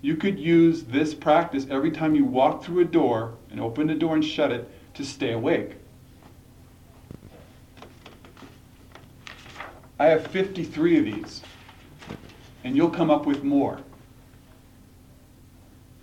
You 0.00 0.16
could 0.16 0.38
use 0.38 0.84
this 0.84 1.14
practice 1.14 1.66
every 1.70 1.90
time 1.90 2.14
you 2.14 2.24
walk 2.24 2.62
through 2.62 2.80
a 2.80 2.84
door 2.84 3.36
and 3.50 3.60
open 3.60 3.88
the 3.88 3.94
door 3.94 4.14
and 4.14 4.24
shut 4.24 4.52
it 4.52 4.70
to 4.94 5.04
stay 5.04 5.32
awake. 5.32 5.76
I 9.98 10.06
have 10.06 10.28
53 10.28 10.98
of 10.98 11.04
these, 11.04 11.42
and 12.62 12.76
you'll 12.76 12.90
come 12.90 13.10
up 13.10 13.26
with 13.26 13.42
more. 13.42 13.80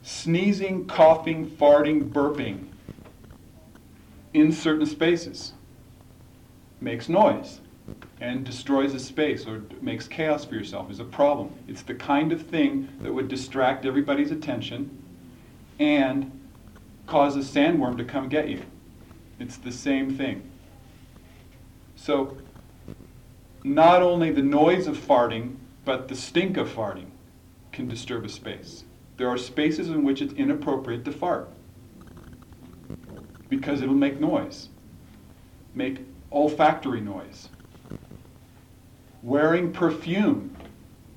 Sneezing, 0.03 0.85
coughing, 0.85 1.49
farting, 1.49 2.09
burping 2.09 2.67
in 4.33 4.51
certain 4.51 4.85
spaces 4.85 5.53
makes 6.81 7.07
noise 7.07 7.61
and 8.25 8.43
destroys 8.43 8.95
a 8.95 8.99
space 8.99 9.45
or 9.45 9.61
makes 9.81 10.07
chaos 10.07 10.43
for 10.43 10.55
yourself 10.55 10.89
is 10.89 10.99
a 10.99 11.05
problem. 11.05 11.53
It's 11.67 11.83
the 11.83 11.93
kind 11.93 12.31
of 12.31 12.41
thing 12.41 12.89
that 13.01 13.13
would 13.13 13.27
distract 13.27 13.85
everybody's 13.85 14.31
attention 14.31 15.03
and 15.77 16.31
cause 17.05 17.35
a 17.35 17.39
sandworm 17.39 17.97
to 17.97 18.03
come 18.03 18.27
get 18.27 18.49
you. 18.49 18.63
It's 19.37 19.57
the 19.57 19.71
same 19.71 20.17
thing. 20.17 20.49
So 21.95 22.35
not 23.63 24.01
only 24.01 24.31
the 24.31 24.41
noise 24.41 24.87
of 24.87 24.97
farting, 24.97 25.57
but 25.83 26.07
the 26.07 26.15
stink 26.15 26.57
of 26.57 26.67
farting 26.67 27.11
can 27.71 27.87
disturb 27.87 28.25
a 28.25 28.29
space. 28.29 28.85
There 29.17 29.29
are 29.29 29.37
spaces 29.37 29.89
in 29.89 30.03
which 30.03 30.23
it's 30.23 30.33
inappropriate 30.33 31.05
to 31.05 31.11
fart 31.11 31.47
because 33.49 33.83
it'll 33.83 33.93
make 33.93 34.19
noise, 34.19 34.69
make 35.75 35.99
olfactory 36.31 37.01
noise. 37.01 37.49
Wearing 39.25 39.71
perfume. 39.73 40.55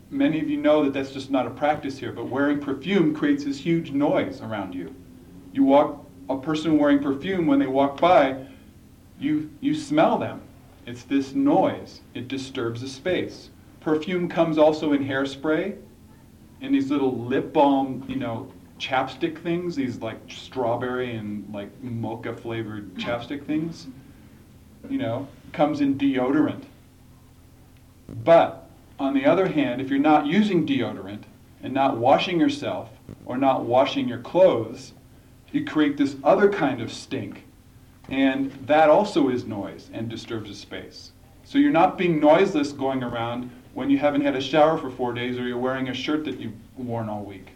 Many 0.08 0.40
of 0.40 0.48
you 0.48 0.56
know 0.56 0.82
that 0.82 0.94
that's 0.94 1.10
just 1.10 1.30
not 1.30 1.46
a 1.46 1.50
practice 1.50 1.98
here, 1.98 2.10
but 2.10 2.24
wearing 2.24 2.58
perfume 2.58 3.14
creates 3.14 3.44
this 3.44 3.58
huge 3.58 3.90
noise 3.90 4.40
around 4.40 4.74
you. 4.74 4.94
You 5.52 5.64
walk, 5.64 6.06
a 6.30 6.38
person 6.38 6.78
wearing 6.78 7.00
perfume, 7.02 7.46
when 7.46 7.58
they 7.58 7.66
walk 7.66 8.00
by, 8.00 8.46
you, 9.20 9.50
you 9.60 9.74
smell 9.74 10.16
them. 10.16 10.40
It's 10.86 11.02
this 11.02 11.34
noise. 11.34 12.00
It 12.14 12.28
disturbs 12.28 12.80
the 12.80 12.88
space. 12.88 13.50
Perfume 13.80 14.26
comes 14.26 14.56
also 14.56 14.94
in 14.94 15.04
hairspray. 15.04 15.76
in 16.60 16.72
these 16.72 16.90
little 16.90 17.14
lip 17.14 17.52
balm, 17.52 18.04
you 18.08 18.16
know, 18.16 18.50
chapstick 18.78 19.42
things, 19.42 19.76
these 19.76 19.98
like 19.98 20.18
strawberry 20.28 21.14
and 21.14 21.52
like 21.52 21.68
mocha 21.82 22.34
flavored 22.34 22.94
chapstick 22.94 23.44
things, 23.44 23.86
you 24.88 24.98
know, 24.98 25.28
comes 25.52 25.80
in 25.82 25.98
deodorant. 25.98 26.64
But 28.08 28.68
on 28.98 29.14
the 29.14 29.26
other 29.26 29.48
hand, 29.48 29.80
if 29.80 29.90
you're 29.90 29.98
not 29.98 30.26
using 30.26 30.66
deodorant 30.66 31.22
and 31.62 31.72
not 31.72 31.98
washing 31.98 32.40
yourself 32.40 32.90
or 33.26 33.36
not 33.36 33.64
washing 33.64 34.08
your 34.08 34.18
clothes, 34.18 34.92
you 35.52 35.64
create 35.64 35.96
this 35.96 36.16
other 36.24 36.50
kind 36.50 36.80
of 36.80 36.92
stink. 36.92 37.44
And 38.08 38.52
that 38.66 38.88
also 38.88 39.28
is 39.28 39.44
noise 39.44 39.90
and 39.92 40.08
disturbs 40.08 40.48
the 40.48 40.56
space. 40.56 41.12
So 41.44 41.58
you're 41.58 41.70
not 41.70 41.98
being 41.98 42.20
noiseless 42.20 42.72
going 42.72 43.02
around 43.02 43.50
when 43.74 43.90
you 43.90 43.98
haven't 43.98 44.22
had 44.22 44.34
a 44.34 44.40
shower 44.40 44.78
for 44.78 44.90
four 44.90 45.12
days 45.12 45.38
or 45.38 45.46
you're 45.46 45.58
wearing 45.58 45.88
a 45.88 45.94
shirt 45.94 46.24
that 46.24 46.40
you've 46.40 46.54
worn 46.76 47.08
all 47.08 47.22
week. 47.22 47.48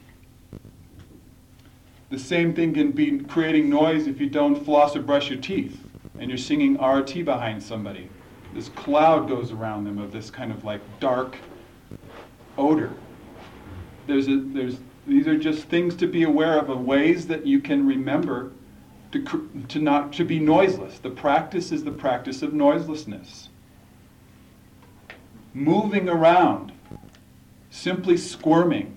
The 2.10 2.18
same 2.18 2.54
thing 2.54 2.74
can 2.74 2.92
be 2.92 3.20
creating 3.20 3.70
noise 3.70 4.06
if 4.06 4.20
you 4.20 4.28
don't 4.28 4.62
floss 4.64 4.94
or 4.94 5.00
brush 5.00 5.30
your 5.30 5.40
teeth 5.40 5.82
and 6.18 6.30
you're 6.30 6.38
singing 6.38 6.82
RT 6.82 7.24
behind 7.24 7.62
somebody. 7.62 8.10
This 8.54 8.68
cloud 8.70 9.28
goes 9.28 9.50
around 9.52 9.84
them 9.84 9.98
of 9.98 10.12
this 10.12 10.30
kind 10.30 10.52
of 10.52 10.64
like 10.64 10.80
dark 11.00 11.36
odor. 12.58 12.90
There's 14.06 14.28
a, 14.28 14.36
there's, 14.36 14.78
these 15.06 15.26
are 15.26 15.38
just 15.38 15.64
things 15.64 15.94
to 15.96 16.06
be 16.06 16.24
aware 16.24 16.58
of, 16.58 16.68
of 16.68 16.80
ways 16.80 17.26
that 17.28 17.46
you 17.46 17.60
can 17.60 17.86
remember 17.86 18.52
to, 19.12 19.50
to 19.68 19.78
not 19.78 20.12
to 20.14 20.24
be 20.24 20.38
noiseless. 20.38 20.98
The 20.98 21.10
practice 21.10 21.72
is 21.72 21.84
the 21.84 21.90
practice 21.92 22.42
of 22.42 22.52
noiselessness. 22.52 23.48
Moving 25.54 26.08
around, 26.08 26.72
simply 27.70 28.16
squirming, 28.16 28.96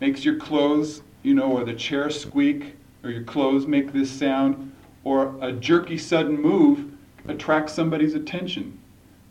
makes 0.00 0.24
your 0.24 0.36
clothes 0.36 1.02
you 1.26 1.34
know, 1.34 1.50
or 1.50 1.64
the 1.64 1.74
chair 1.74 2.08
squeak, 2.08 2.76
or 3.02 3.10
your 3.10 3.24
clothes 3.24 3.66
make 3.66 3.92
this 3.92 4.08
sound, 4.08 4.72
or 5.02 5.34
a 5.40 5.50
jerky 5.50 5.98
sudden 5.98 6.40
move 6.40 6.92
attracts 7.28 7.72
somebody's 7.72 8.14
attention. 8.14 8.78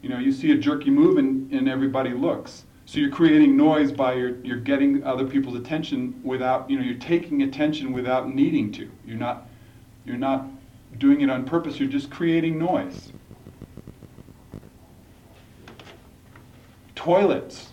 You 0.02 0.10
know, 0.10 0.20
you 0.20 0.32
see 0.32 0.52
a 0.52 0.58
jerky 0.58 0.90
move 0.90 1.18
and, 1.18 1.52
and 1.52 1.68
everybody 1.68 2.12
looks. 2.12 2.66
So 2.86 3.00
you're 3.00 3.10
creating 3.10 3.58
noise 3.58 3.92
by 3.92 4.14
your, 4.14 4.38
you're 4.42 4.60
getting 4.60 5.04
other 5.04 5.26
people's 5.26 5.56
attention 5.56 6.20
without, 6.24 6.70
you 6.70 6.78
know, 6.78 6.84
you're 6.84 7.00
taking 7.00 7.42
attention 7.42 7.92
without 7.92 8.34
needing 8.34 8.72
to. 8.74 8.90
You're 9.06 9.18
not, 9.18 9.48
you're 10.06 10.18
not 10.18 10.46
doing 11.00 11.22
it 11.22 11.30
on 11.30 11.46
purpose, 11.46 11.80
you're 11.80 11.90
just 11.90 12.12
creating 12.12 12.60
noise. 12.60 13.12
Toilets. 16.94 17.72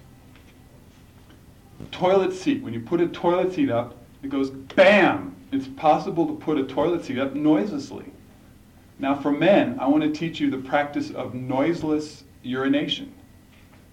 Toilet 1.90 2.32
seat. 2.32 2.62
When 2.62 2.72
you 2.72 2.80
put 2.80 3.00
a 3.00 3.08
toilet 3.08 3.52
seat 3.52 3.70
up, 3.70 3.96
it 4.22 4.30
goes 4.30 4.50
bam! 4.50 5.36
It's 5.52 5.68
possible 5.68 6.26
to 6.26 6.34
put 6.34 6.56
a 6.56 6.64
toilet 6.64 7.04
seat 7.04 7.18
up 7.18 7.34
noiselessly. 7.34 8.11
Now, 9.02 9.16
for 9.16 9.32
men, 9.32 9.78
I 9.80 9.88
want 9.88 10.04
to 10.04 10.12
teach 10.12 10.38
you 10.38 10.48
the 10.48 10.58
practice 10.58 11.10
of 11.10 11.34
noiseless 11.34 12.22
urination. 12.44 13.12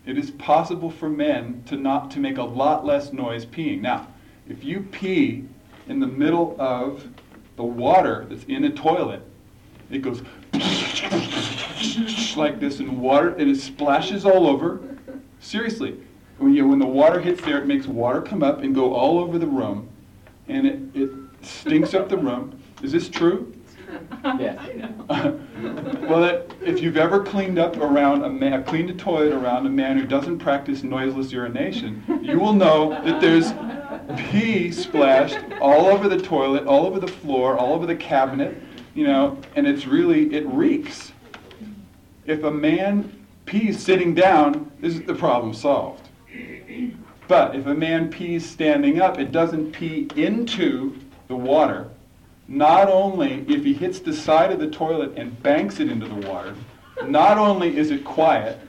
It 0.05 0.19
is 0.19 0.29
possible 0.29 0.91
for 0.91 1.09
men 1.09 1.63
to 1.65 1.75
not 1.75 2.11
to 2.11 2.19
make 2.19 2.37
a 2.37 2.43
lot 2.43 2.85
less 2.85 3.11
noise 3.11 3.43
peeing. 3.43 3.81
Now, 3.81 4.07
if 4.47 4.63
you 4.63 4.81
pee 4.81 5.45
in 5.87 5.99
the 5.99 6.05
middle 6.05 6.55
of 6.59 7.07
the 7.55 7.63
water 7.63 8.27
that's 8.29 8.43
in 8.43 8.65
a 8.65 8.69
toilet, 8.69 9.23
it 9.89 10.03
goes 10.03 10.21
like 12.37 12.59
this 12.59 12.79
in 12.79 13.01
water 13.01 13.29
and 13.29 13.49
it 13.49 13.59
splashes 13.59 14.27
all 14.27 14.45
over. 14.45 14.79
Seriously, 15.39 15.97
when, 16.37 16.53
you, 16.53 16.67
when 16.67 16.77
the 16.77 16.85
water 16.85 17.19
hits 17.19 17.41
there, 17.41 17.57
it 17.57 17.65
makes 17.65 17.87
water 17.87 18.21
come 18.21 18.43
up 18.43 18.59
and 18.61 18.75
go 18.75 18.93
all 18.93 19.17
over 19.17 19.39
the 19.39 19.47
room 19.47 19.89
and 20.47 20.67
it, 20.67 20.79
it 20.93 21.09
stinks 21.41 21.95
up 21.95 22.09
the 22.09 22.17
room. 22.17 22.61
Is 22.83 22.91
this 22.91 23.09
true? 23.09 23.51
Yeah. 24.39 24.91
well, 26.07 26.21
that, 26.21 26.51
if 26.61 26.81
you've 26.81 26.97
ever 26.97 27.23
cleaned 27.23 27.59
up 27.59 27.77
around 27.77 28.23
a 28.23 28.29
man, 28.29 28.63
cleaned 28.63 28.89
a 28.89 28.93
toilet 28.93 29.33
around 29.33 29.65
a 29.65 29.69
man 29.69 29.97
who 29.97 30.05
doesn't 30.05 30.39
practice 30.39 30.83
noiseless 30.83 31.31
urination, 31.31 32.03
you 32.21 32.39
will 32.39 32.53
know 32.53 32.91
that 33.03 33.19
there's 33.19 33.51
pee 34.29 34.71
splashed 34.71 35.39
all 35.59 35.87
over 35.87 36.07
the 36.07 36.19
toilet, 36.19 36.65
all 36.65 36.85
over 36.85 36.99
the 36.99 37.07
floor, 37.07 37.57
all 37.57 37.73
over 37.73 37.85
the 37.85 37.95
cabinet, 37.95 38.55
you 38.93 39.05
know, 39.05 39.37
and 39.55 39.67
it's 39.67 39.85
really, 39.85 40.33
it 40.33 40.45
reeks. 40.47 41.11
If 42.25 42.43
a 42.43 42.51
man 42.51 43.25
pees 43.45 43.79
sitting 43.79 44.13
down, 44.13 44.71
this 44.79 44.95
is 44.95 45.01
the 45.01 45.15
problem 45.15 45.53
solved. 45.53 46.07
But 47.27 47.55
if 47.55 47.65
a 47.65 47.73
man 47.73 48.09
pees 48.09 48.47
standing 48.47 49.01
up, 49.01 49.19
it 49.19 49.31
doesn't 49.31 49.71
pee 49.71 50.07
into 50.15 50.97
the 51.27 51.35
water. 51.35 51.89
Not 52.49 52.89
only 52.89 53.45
if 53.47 53.63
he 53.63 53.73
hits 53.75 53.99
the 53.99 54.11
side 54.11 54.51
of 54.51 54.59
the 54.59 54.71
toilet 54.71 55.13
and 55.15 55.41
banks 55.43 55.79
it 55.79 55.87
into 55.87 56.07
the 56.07 56.27
water, 56.27 56.55
not 57.05 57.37
only 57.37 57.77
is 57.77 57.91
it 57.91 58.03
quiet, 58.03 58.59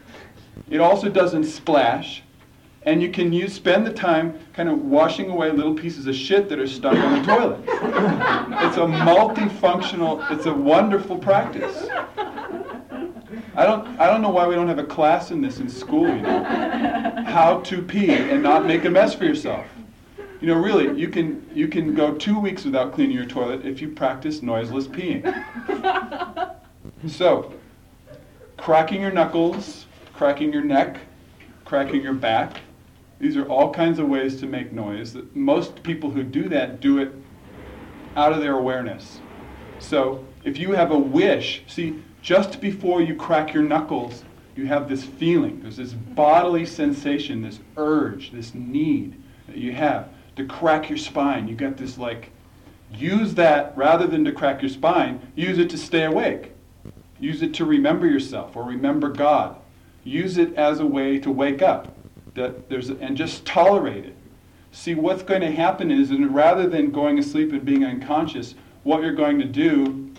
it 0.68 0.82
also 0.82 1.08
doesn't 1.08 1.44
splash, 1.44 2.22
and 2.82 3.00
you 3.00 3.10
can 3.10 3.32
use 3.32 3.54
spend 3.54 3.86
the 3.86 3.92
time 3.92 4.38
kind 4.52 4.68
of 4.68 4.82
washing 4.82 5.30
away 5.30 5.50
little 5.50 5.72
pieces 5.72 6.06
of 6.06 6.14
shit 6.14 6.50
that 6.50 6.58
are 6.58 6.66
stuck 6.66 6.92
on 6.92 7.20
the 7.20 7.24
toilet. 7.24 7.60
It's 8.66 8.76
a 8.76 8.80
multifunctional, 8.80 10.30
it's 10.30 10.44
a 10.44 10.52
wonderful 10.52 11.16
practice. 11.16 11.88
I 13.56 13.64
don't, 13.64 13.98
I 13.98 14.08
don't 14.08 14.20
know 14.20 14.28
why 14.28 14.46
we 14.46 14.56
don't 14.56 14.68
have 14.68 14.78
a 14.78 14.84
class 14.84 15.30
in 15.30 15.40
this 15.40 15.58
in 15.58 15.70
school, 15.70 16.06
you 16.06 16.20
know. 16.20 16.44
How 17.26 17.60
to 17.60 17.80
pee 17.80 18.10
and 18.10 18.42
not 18.42 18.66
make 18.66 18.84
a 18.84 18.90
mess 18.90 19.14
for 19.14 19.24
yourself. 19.24 19.66
You 20.40 20.46
know, 20.46 20.54
really, 20.54 20.98
you 20.98 21.08
can, 21.08 21.48
you 21.54 21.68
can 21.68 21.94
go 21.94 22.14
two 22.14 22.38
weeks 22.38 22.64
without 22.64 22.94
cleaning 22.94 23.14
your 23.14 23.26
toilet 23.26 23.66
if 23.66 23.82
you 23.82 23.90
practice 23.90 24.42
noiseless 24.42 24.86
peeing. 24.86 25.26
So, 27.08 27.54
cracking 28.58 29.00
your 29.00 29.10
knuckles, 29.10 29.86
cracking 30.12 30.52
your 30.52 30.62
neck, 30.62 30.98
cracking 31.64 32.02
your 32.02 32.12
back, 32.12 32.60
these 33.18 33.38
are 33.38 33.46
all 33.46 33.72
kinds 33.72 33.98
of 33.98 34.06
ways 34.06 34.38
to 34.40 34.46
make 34.46 34.72
noise. 34.72 35.14
That 35.14 35.34
Most 35.34 35.82
people 35.82 36.10
who 36.10 36.22
do 36.22 36.46
that 36.50 36.80
do 36.80 36.98
it 36.98 37.12
out 38.16 38.34
of 38.34 38.40
their 38.40 38.54
awareness. 38.58 39.20
So, 39.78 40.26
if 40.44 40.58
you 40.58 40.72
have 40.72 40.90
a 40.90 40.98
wish, 40.98 41.62
see, 41.66 42.02
just 42.20 42.60
before 42.60 43.00
you 43.00 43.14
crack 43.14 43.54
your 43.54 43.62
knuckles, 43.62 44.24
you 44.54 44.66
have 44.66 44.90
this 44.90 45.04
feeling. 45.04 45.62
There's 45.62 45.78
this 45.78 45.94
bodily 45.94 46.66
sensation, 46.66 47.40
this 47.40 47.60
urge, 47.78 48.30
this 48.30 48.52
need 48.54 49.22
that 49.46 49.56
you 49.56 49.72
have 49.72 50.10
to 50.36 50.46
crack 50.46 50.88
your 50.88 50.98
spine. 50.98 51.48
You 51.48 51.54
got 51.54 51.76
this 51.76 51.98
like, 51.98 52.30
use 52.92 53.34
that 53.34 53.76
rather 53.76 54.06
than 54.06 54.24
to 54.24 54.32
crack 54.32 54.62
your 54.62 54.70
spine, 54.70 55.20
use 55.34 55.58
it 55.58 55.70
to 55.70 55.78
stay 55.78 56.04
awake. 56.04 56.52
Use 57.18 57.42
it 57.42 57.52
to 57.54 57.64
remember 57.64 58.06
yourself 58.06 58.56
or 58.56 58.64
remember 58.64 59.10
God. 59.10 59.56
Use 60.04 60.38
it 60.38 60.54
as 60.54 60.80
a 60.80 60.86
way 60.86 61.18
to 61.18 61.30
wake 61.30 61.60
up. 61.60 61.94
That 62.34 62.68
there's 62.68 62.88
and 62.88 63.16
just 63.16 63.44
tolerate 63.44 64.06
it. 64.06 64.16
See 64.72 64.94
what's 64.94 65.22
going 65.22 65.40
to 65.40 65.50
happen 65.50 65.90
is, 65.90 66.10
and 66.10 66.34
rather 66.34 66.66
than 66.66 66.90
going 66.90 67.18
asleep 67.18 67.52
and 67.52 67.64
being 67.64 67.84
unconscious, 67.84 68.54
what 68.84 69.02
you're 69.02 69.12
going 69.12 69.38
to 69.40 69.44
do 69.44 70.10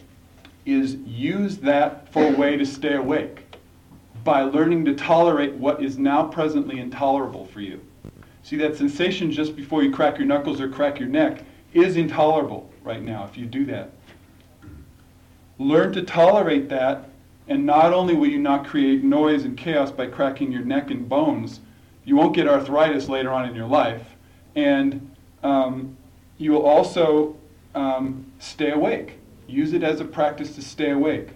is 0.66 0.96
use 1.06 1.58
that 1.58 2.12
for 2.12 2.24
a 2.24 2.32
way 2.32 2.58
to 2.58 2.66
stay 2.66 2.94
awake 2.94 3.56
by 4.24 4.44
learning 4.44 4.86
to 4.86 4.94
tolerate 4.94 5.54
what 5.54 5.84
is 5.84 5.98
now 5.98 6.28
presently 6.28 6.80
intolerable 6.80 7.46
for 7.46 7.62
you. 7.62 7.82
See, 8.44 8.58
that 8.58 8.76
sensation 8.76 9.32
just 9.32 9.56
before 9.56 9.84
you 9.84 9.92
crack 9.92 10.18
your 10.18 10.28
knuckles 10.28 10.60
or 10.60 10.68
crack 10.68 11.00
your 11.00 11.10
neck 11.10 11.44
is 11.74 11.96
intolerable 11.96 12.70
right 12.84 13.02
now 13.02 13.26
if 13.26 13.38
you 13.38 13.46
do 13.46 13.66
that. 13.66 13.92
Learn 15.58 15.94
to 15.94 16.02
tolerate 16.02 16.70
that, 16.70 17.10
and 17.48 17.66
not 17.66 17.94
only 17.94 18.16
will 18.16 18.28
you 18.28 18.40
not 18.40 18.66
create 18.66 19.04
noise 19.04 19.46
and 19.46 19.56
chaos 19.56 19.92
by 19.92 20.08
cracking 20.08 20.52
your 20.52 20.64
neck 20.64 20.90
and 20.90 21.08
bones, 21.08 21.60
you 22.04 22.16
won't 22.16 22.36
get 22.36 22.48
arthritis 22.48 23.08
later 23.08 23.32
on 23.32 23.48
in 23.48 23.56
your 23.56 23.68
life, 23.68 24.16
and 24.56 25.16
um, 25.44 25.96
you 26.40 26.52
will 26.52 26.66
also 26.66 27.36
um, 27.76 28.26
stay 28.40 28.72
awake. 28.72 29.20
Use 29.48 29.74
it 29.74 29.84
as 29.84 30.00
a 30.02 30.06
practice 30.06 30.56
to 30.56 30.62
stay 30.62 30.92
awake. 30.92 31.30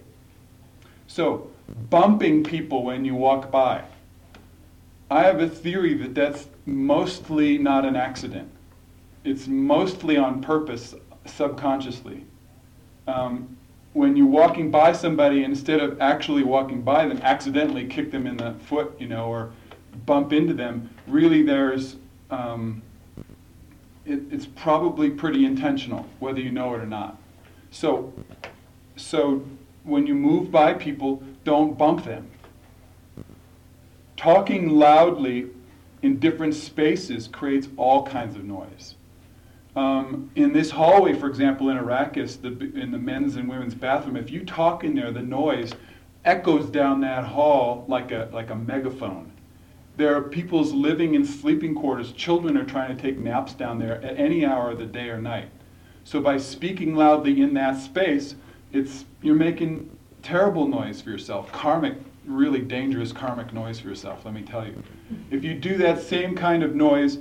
So, 1.08 1.52
bumping 1.90 2.44
people 2.44 2.84
when 2.84 3.06
you 3.06 3.14
walk 3.14 3.52
by. 3.52 3.84
I 5.10 5.24
have 5.24 5.40
a 5.40 5.48
theory 5.48 5.94
that 5.96 6.16
that's 6.16 6.48
mostly 6.66 7.58
not 7.58 7.86
an 7.86 7.96
accident. 7.96 8.50
It's 9.24 9.48
mostly 9.48 10.18
on 10.18 10.42
purpose, 10.42 10.96
subconsciously. 11.26 12.26
Um, 13.08 13.56
when 13.94 14.16
you're 14.16 14.26
walking 14.26 14.72
by 14.72 14.92
somebody, 14.92 15.44
instead 15.44 15.80
of 15.80 16.02
actually 16.02 16.44
walking 16.44 16.82
by 16.82 17.08
them, 17.08 17.20
accidentally 17.22 17.86
kick 17.86 18.12
them 18.12 18.28
in 18.28 18.38
the 18.38 18.54
foot, 18.66 18.96
you 19.00 19.08
know, 19.08 19.28
or 19.28 19.52
bump 20.06 20.34
into 20.34 20.54
them, 20.54 20.90
really 21.08 21.44
there's, 21.44 21.96
um, 22.30 22.82
it, 24.06 24.22
it's 24.32 24.48
probably 24.48 25.10
pretty 25.10 25.46
intentional, 25.46 26.06
whether 26.20 26.40
you 26.40 26.52
know 26.52 26.74
it 26.74 26.82
or 26.82 26.86
not. 26.86 27.18
So, 27.72 28.12
so 28.96 29.46
when 29.84 30.08
you 30.08 30.16
move 30.16 30.52
by 30.52 30.74
people, 30.74 31.24
don't 31.44 31.78
bump 31.78 32.04
them. 32.04 32.30
Talking 34.26 34.70
loudly 34.70 35.52
in 36.02 36.18
different 36.18 36.56
spaces 36.56 37.28
creates 37.28 37.68
all 37.78 38.08
kinds 38.08 38.36
of 38.36 38.44
noise. 38.44 38.96
Um, 39.76 40.32
in 40.34 40.52
this 40.52 40.72
hallway, 40.72 41.14
for 41.14 41.28
example, 41.28 41.70
in 41.70 41.78
Arrakis, 41.78 42.42
the, 42.42 42.48
in 42.82 42.90
the 42.90 42.98
men's 42.98 43.36
and 43.36 43.48
women's 43.48 43.76
bathroom, 43.76 44.18
if 44.18 44.32
you 44.32 44.44
talk 44.44 44.84
in 44.84 44.96
there, 44.96 45.12
the 45.12 45.22
noise 45.22 45.74
echoes 46.26 46.72
down 46.72 47.02
that 47.02 47.24
hall 47.24 47.86
like 47.88 48.12
a, 48.12 48.28
like 48.34 48.50
a 48.50 48.56
megaphone. 48.56 49.32
There 49.96 50.16
are 50.16 50.24
people's 50.24 50.74
living 50.74 51.14
in 51.14 51.24
sleeping 51.24 51.76
quarters. 51.76 52.12
Children 52.12 52.58
are 52.58 52.66
trying 52.66 52.98
to 52.98 53.00
take 53.00 53.20
naps 53.20 53.54
down 53.54 53.78
there 53.78 54.02
at 54.04 54.20
any 54.20 54.44
hour 54.44 54.72
of 54.72 54.80
the 54.80 54.88
day 54.88 55.10
or 55.10 55.22
night. 55.22 55.52
So 56.04 56.20
by 56.20 56.40
speaking 56.40 56.96
loudly 56.96 57.44
in 57.44 57.54
that 57.54 57.80
space, 57.80 58.34
it's, 58.74 59.06
you're 59.22 59.36
making 59.36 59.95
terrible 60.26 60.68
noise 60.68 61.02
for 61.02 61.12
yourself, 61.12 61.52
karmic, 61.52 61.94
really 62.26 62.60
dangerous 62.60 63.12
karmic 63.12 63.54
noise 63.54 63.80
for 63.80 63.88
yourself, 63.88 64.26
let 64.26 64.34
me 64.34 64.42
tell 64.42 64.66
you. 64.66 64.76
If 65.30 65.44
you 65.44 65.54
do 65.54 65.78
that 65.78 66.02
same 66.02 66.36
kind 66.36 66.64
of 66.64 66.74
noise 66.74 67.20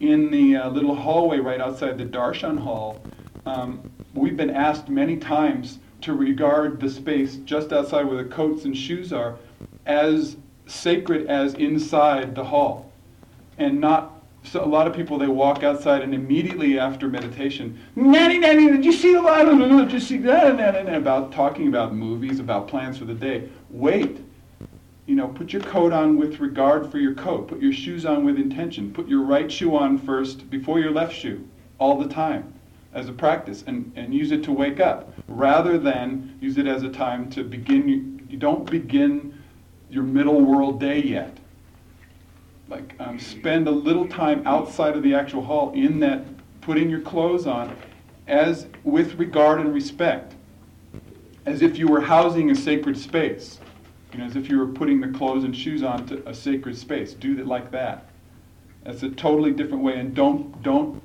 in 0.00 0.32
the 0.32 0.56
uh, 0.56 0.68
little 0.70 0.96
hallway 0.96 1.38
right 1.38 1.60
outside 1.60 1.96
the 1.96 2.04
Darshan 2.04 2.58
Hall, 2.58 3.00
um, 3.46 3.80
we've 4.14 4.36
been 4.36 4.50
asked 4.50 4.88
many 4.88 5.16
times 5.16 5.78
to 6.00 6.12
regard 6.12 6.80
the 6.80 6.90
space 6.90 7.36
just 7.44 7.72
outside 7.72 8.04
where 8.06 8.20
the 8.20 8.28
coats 8.28 8.64
and 8.64 8.76
shoes 8.76 9.12
are 9.12 9.36
as 9.86 10.36
sacred 10.66 11.28
as 11.28 11.54
inside 11.54 12.34
the 12.34 12.44
hall. 12.44 12.90
And 13.58 13.80
not, 13.80 14.19
so 14.42 14.64
a 14.64 14.66
lot 14.66 14.86
of 14.86 14.94
people, 14.94 15.18
they 15.18 15.28
walk 15.28 15.62
outside 15.62 16.02
and 16.02 16.14
immediately 16.14 16.78
after 16.78 17.08
meditation, 17.08 17.78
nanny, 17.94 18.38
nanny, 18.38 18.68
did 18.68 18.84
you 18.84 18.92
see 18.92 19.12
the 19.12 19.20
light? 19.20 19.44
Did 19.44 19.92
you 19.92 20.00
see 20.00 20.16
that? 20.18 20.58
and 20.58 20.88
About 20.88 21.30
talking 21.32 21.68
about 21.68 21.94
movies, 21.94 22.40
about 22.40 22.66
plans 22.66 22.98
for 22.98 23.04
the 23.04 23.14
day. 23.14 23.48
Wait, 23.68 24.18
you 25.06 25.14
know, 25.14 25.28
put 25.28 25.52
your 25.52 25.62
coat 25.62 25.92
on 25.92 26.16
with 26.16 26.40
regard 26.40 26.90
for 26.90 26.98
your 26.98 27.14
coat. 27.14 27.48
Put 27.48 27.60
your 27.60 27.72
shoes 27.72 28.06
on 28.06 28.24
with 28.24 28.36
intention. 28.36 28.92
Put 28.92 29.08
your 29.08 29.22
right 29.22 29.50
shoe 29.50 29.76
on 29.76 29.98
first 29.98 30.48
before 30.50 30.80
your 30.80 30.92
left 30.92 31.14
shoe, 31.14 31.46
all 31.78 31.98
the 31.98 32.08
time, 32.08 32.52
as 32.94 33.08
a 33.08 33.12
practice, 33.12 33.62
and, 33.66 33.92
and 33.94 34.14
use 34.14 34.32
it 34.32 34.42
to 34.44 34.52
wake 34.52 34.80
up, 34.80 35.12
rather 35.28 35.78
than 35.78 36.38
use 36.40 36.58
it 36.58 36.66
as 36.66 36.82
a 36.82 36.88
time 36.88 37.28
to 37.30 37.44
begin. 37.44 38.26
You 38.28 38.36
don't 38.36 38.70
begin 38.70 39.36
your 39.90 40.04
middle 40.04 40.40
world 40.40 40.80
day 40.80 41.02
yet. 41.02 41.36
Like, 42.70 42.94
um, 43.00 43.18
spend 43.18 43.68
a 43.68 43.72
little 43.72 44.08
time 44.08 44.46
outside 44.46 44.96
of 44.96 45.02
the 45.02 45.14
actual 45.14 45.42
hall 45.42 45.72
in 45.74 46.00
that, 46.00 46.24
putting 46.62 46.88
your 46.88 47.00
clothes 47.00 47.46
on, 47.46 47.76
as 48.26 48.66
with 48.84 49.14
regard 49.16 49.60
and 49.60 49.74
respect, 49.74 50.34
as 51.44 51.62
if 51.62 51.78
you 51.78 51.88
were 51.88 52.00
housing 52.00 52.50
a 52.50 52.54
sacred 52.54 52.96
space 52.96 53.58
you 54.12 54.18
know, 54.18 54.24
as 54.24 54.36
if 54.36 54.48
you 54.48 54.58
were 54.58 54.66
putting 54.66 55.00
the 55.00 55.08
clothes 55.08 55.44
and 55.44 55.56
shoes 55.56 55.82
on 55.82 56.06
to 56.06 56.28
a 56.28 56.34
sacred 56.34 56.76
space. 56.76 57.14
Do 57.14 57.38
it 57.38 57.46
like 57.46 57.70
that. 57.70 58.06
That's 58.84 59.02
a 59.02 59.10
totally 59.10 59.52
different 59.52 59.84
way. 59.84 59.98
And 59.98 60.14
don't 60.14 60.62
don't 60.62 61.02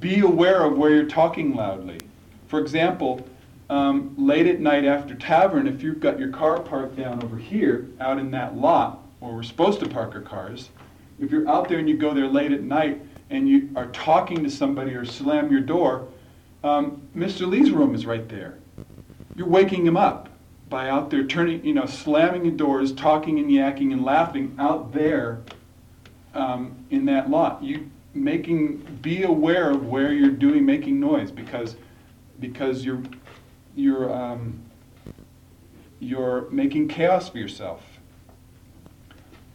be 0.00 0.20
aware 0.20 0.64
of 0.64 0.76
where 0.76 0.90
you're 0.90 1.06
talking 1.06 1.54
loudly. 1.54 2.00
For 2.48 2.60
example, 2.60 3.26
um, 3.70 4.14
late 4.18 4.46
at 4.46 4.60
night 4.60 4.84
after 4.84 5.14
tavern, 5.14 5.66
if 5.66 5.82
you've 5.82 6.00
got 6.00 6.18
your 6.18 6.30
car 6.30 6.60
parked 6.60 6.96
down 6.96 7.22
over 7.22 7.36
here, 7.36 7.86
out 8.00 8.18
in 8.18 8.30
that 8.32 8.56
lot 8.56 9.03
where 9.24 9.34
we're 9.34 9.42
supposed 9.42 9.80
to 9.80 9.88
park 9.88 10.14
our 10.14 10.20
cars, 10.20 10.68
if 11.18 11.30
you're 11.30 11.48
out 11.48 11.68
there 11.68 11.78
and 11.78 11.88
you 11.88 11.96
go 11.96 12.12
there 12.12 12.28
late 12.28 12.52
at 12.52 12.62
night 12.62 13.00
and 13.30 13.48
you 13.48 13.70
are 13.74 13.86
talking 13.86 14.44
to 14.44 14.50
somebody 14.50 14.94
or 14.94 15.04
slam 15.06 15.50
your 15.50 15.62
door, 15.62 16.06
um, 16.62 17.00
Mr. 17.16 17.46
Lee's 17.48 17.70
room 17.70 17.94
is 17.94 18.04
right 18.04 18.28
there. 18.28 18.58
You're 19.34 19.48
waking 19.48 19.86
him 19.86 19.96
up 19.96 20.28
by 20.68 20.90
out 20.90 21.08
there 21.08 21.24
turning, 21.24 21.64
you 21.64 21.72
know, 21.72 21.86
slamming 21.86 22.42
the 22.42 22.50
doors, 22.50 22.92
talking 22.92 23.38
and 23.38 23.50
yakking 23.50 23.92
and 23.92 24.04
laughing 24.04 24.54
out 24.58 24.92
there 24.92 25.40
um, 26.34 26.84
in 26.90 27.06
that 27.06 27.30
lot. 27.30 27.62
You 27.62 27.90
making 28.12 28.76
be 29.00 29.22
aware 29.22 29.70
of 29.70 29.86
where 29.86 30.12
you're 30.12 30.30
doing 30.30 30.66
making 30.66 31.00
noise 31.00 31.30
because 31.30 31.76
because 32.40 32.84
you're 32.84 33.02
you're 33.74 34.12
um, 34.12 34.62
you're 35.98 36.50
making 36.50 36.88
chaos 36.88 37.28
for 37.30 37.38
yourself. 37.38 37.93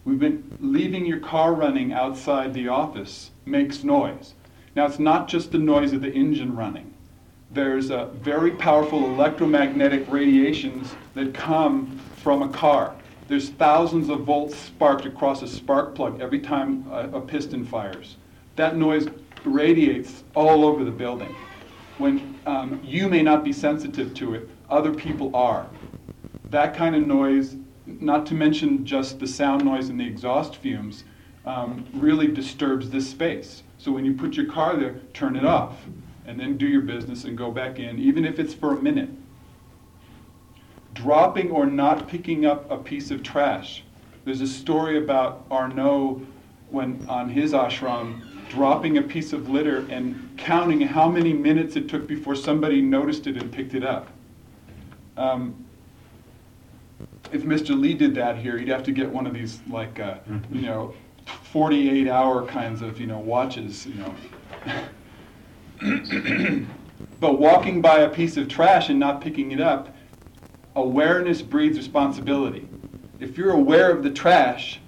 We've 0.05 0.19
been 0.19 0.57
leaving 0.59 1.05
your 1.05 1.19
car 1.19 1.53
running 1.53 1.93
outside 1.93 2.53
the 2.53 2.67
office 2.67 3.31
makes 3.45 3.83
noise. 3.83 4.33
Now 4.75 4.85
it's 4.85 4.99
not 4.99 5.27
just 5.27 5.51
the 5.51 5.57
noise 5.57 5.93
of 5.93 6.01
the 6.01 6.12
engine 6.12 6.55
running 6.55 6.93
there's 7.51 7.89
a 7.89 8.05
very 8.21 8.51
powerful 8.51 9.05
electromagnetic 9.05 10.05
radiations 10.12 10.93
that 11.15 11.33
come 11.33 11.99
from 12.17 12.43
a 12.43 12.49
car. 12.49 12.95
There's 13.27 13.49
thousands 13.49 14.09
of 14.09 14.21
volts 14.21 14.55
sparked 14.55 15.05
across 15.05 15.41
a 15.41 15.47
spark 15.47 15.95
plug 15.95 16.21
every 16.21 16.39
time 16.39 16.85
a, 16.91 17.09
a 17.17 17.21
piston 17.21 17.65
fires. 17.65 18.17
That 18.55 18.75
noise 18.75 19.07
radiates 19.45 20.23
all 20.35 20.63
over 20.63 20.83
the 20.83 20.91
building. 20.91 21.35
When 21.97 22.39
um, 22.45 22.79
you 22.83 23.07
may 23.07 23.21
not 23.21 23.43
be 23.43 23.53
sensitive 23.53 24.13
to 24.15 24.35
it, 24.35 24.49
other 24.69 24.93
people 24.93 25.35
are. 25.35 25.67
That 26.49 26.75
kind 26.75 26.95
of 26.95 27.05
noise, 27.05 27.55
not 27.99 28.25
to 28.28 28.34
mention 28.34 28.86
just 28.86 29.19
the 29.19 29.28
sound 29.28 29.65
noise 29.65 29.89
and 29.89 29.99
the 29.99 30.06
exhaust 30.06 30.56
fumes, 30.58 31.04
um, 31.45 31.86
really 31.93 32.28
disturbs 32.28 32.89
this 32.89 33.10
space. 33.10 33.63
So 33.78 33.91
when 33.91 34.06
you 34.06 34.13
put 34.13 34.36
your 34.36 34.45
car 34.45 34.75
there, 34.75 34.99
turn 35.13 35.36
it 35.36 35.45
off 35.45 35.78
and 36.25 36.39
then 36.39 36.58
do 36.58 36.67
your 36.67 36.82
business 36.82 37.23
and 37.23 37.38
go 37.38 37.49
back 37.52 37.80
in, 37.80 37.97
even 37.97 38.25
if 38.25 38.39
it's 38.39 38.54
for 38.54 38.78
a 38.78 38.82
minute. 38.82 39.10
Dropping 40.93 41.49
or 41.49 41.65
not 41.65 42.08
picking 42.08 42.45
up 42.45 42.69
a 42.69 42.78
piece 42.78 43.10
of 43.10 43.23
trash. 43.23 43.84
There's 44.25 44.41
a 44.41 44.47
story 44.47 44.97
about 44.97 45.45
Arnaud 45.49 46.21
when 46.69 47.04
on 47.10 47.30
his 47.30 47.54
ashram 47.54 48.21
dropping 48.49 48.97
a 48.97 49.02
piece 49.02 49.32
of 49.32 49.49
litter 49.49 49.86
and 49.89 50.38
counting 50.38 50.82
how 50.82 51.08
many 51.08 51.34
minutes 51.34 51.75
it 51.75 51.88
took 51.88 52.08
before 52.08 52.36
somebody 52.36 52.82
noticed 52.82 53.28
it 53.28 53.38
and 53.38 53.52
picked 53.52 53.75
it 53.75 53.84
up. 53.84 54.10
Um, 55.17 55.65
if 57.31 57.43
Mr. 57.43 57.79
Lee 57.79 57.93
did 57.93 58.15
that 58.15 58.37
here, 58.37 58.57
he'd 58.57 58.67
have 58.67 58.83
to 58.83 58.91
get 58.91 59.09
one 59.09 59.27
of 59.27 59.33
these 59.33 59.59
like 59.69 59.99
uh, 59.99 60.15
you 60.51 60.61
know 60.61 60.93
48 61.51 62.07
hour 62.07 62.45
kinds 62.45 62.81
of 62.81 62.99
you 62.99 63.07
know 63.07 63.19
watches, 63.19 63.85
you 63.85 63.95
know. 63.95 64.15
but 67.19 67.39
walking 67.39 67.81
by 67.81 67.99
a 67.99 68.09
piece 68.09 68.37
of 68.37 68.47
trash 68.47 68.89
and 68.89 68.99
not 68.99 69.21
picking 69.21 69.51
it 69.51 69.61
up, 69.61 69.95
awareness 70.75 71.41
breeds 71.41 71.77
responsibility. 71.77 72.67
If 73.19 73.37
you're 73.37 73.51
aware 73.51 73.91
of 73.91 74.03
the 74.03 74.11
trash, 74.11 74.79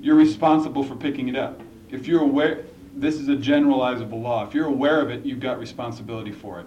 you're 0.00 0.16
responsible 0.16 0.84
for 0.84 0.96
picking 0.96 1.28
it 1.28 1.36
up. 1.36 1.60
If 1.90 2.06
you're 2.06 2.22
aware, 2.22 2.64
this 2.94 3.16
is 3.16 3.28
a 3.28 3.36
generalizable 3.36 4.20
law. 4.20 4.46
If 4.46 4.54
you're 4.54 4.66
aware 4.66 5.00
of 5.00 5.10
it, 5.10 5.24
you've 5.24 5.40
got 5.40 5.58
responsibility 5.58 6.32
for 6.32 6.60
it. 6.60 6.66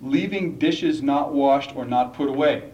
Leaving 0.00 0.58
dishes 0.58 1.02
not 1.02 1.32
washed 1.32 1.76
or 1.76 1.84
not 1.84 2.14
put 2.14 2.28
away. 2.28 2.71